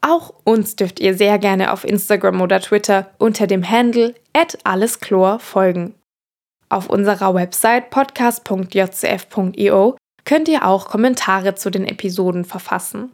Auch 0.01 0.35
uns 0.45 0.77
dürft 0.77 1.01
ihr 1.01 1.15
sehr 1.15 1.39
gerne 1.39 1.73
auf 1.73 1.85
Instagram 1.85 2.41
oder 2.41 2.61
Twitter 2.61 3.11
unter 3.19 3.47
dem 3.47 3.69
Handle 3.69 4.15
@alleschlor 4.65 5.39
folgen. 5.39 5.95
Auf 6.69 6.89
unserer 6.89 7.35
Website 7.35 7.91
podcast.jcf.io 7.91 9.97
könnt 10.25 10.49
ihr 10.49 10.67
auch 10.67 10.89
Kommentare 10.89 11.55
zu 11.55 11.71
den 11.71 11.85
Episoden 11.85 12.45
verfassen. 12.45 13.11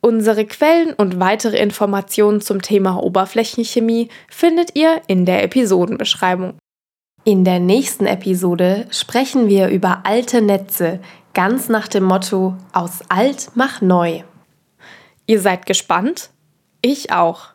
Unsere 0.00 0.44
Quellen 0.44 0.92
und 0.92 1.18
weitere 1.18 1.58
Informationen 1.58 2.40
zum 2.40 2.62
Thema 2.62 3.02
Oberflächenchemie 3.02 4.08
findet 4.28 4.76
ihr 4.76 5.00
in 5.08 5.24
der 5.24 5.42
Episodenbeschreibung. 5.42 6.58
In 7.24 7.44
der 7.44 7.58
nächsten 7.58 8.06
Episode 8.06 8.86
sprechen 8.90 9.48
wir 9.48 9.68
über 9.68 10.02
alte 10.04 10.42
Netze, 10.42 11.00
ganz 11.34 11.68
nach 11.68 11.88
dem 11.88 12.04
Motto 12.04 12.56
aus 12.72 13.00
alt 13.08 13.50
mach 13.56 13.80
neu. 13.80 14.22
Ihr 15.28 15.40
seid 15.40 15.66
gespannt? 15.66 16.30
Ich 16.82 17.10
auch. 17.10 17.48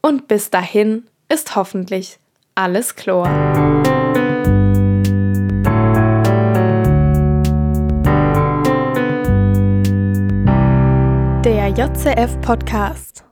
Und 0.00 0.26
bis 0.26 0.50
dahin 0.50 1.06
ist 1.28 1.54
hoffentlich 1.54 2.18
alles 2.56 2.96
Chlor. 2.96 3.28
Der 11.44 11.68
JCF 11.68 12.40
Podcast. 12.40 13.24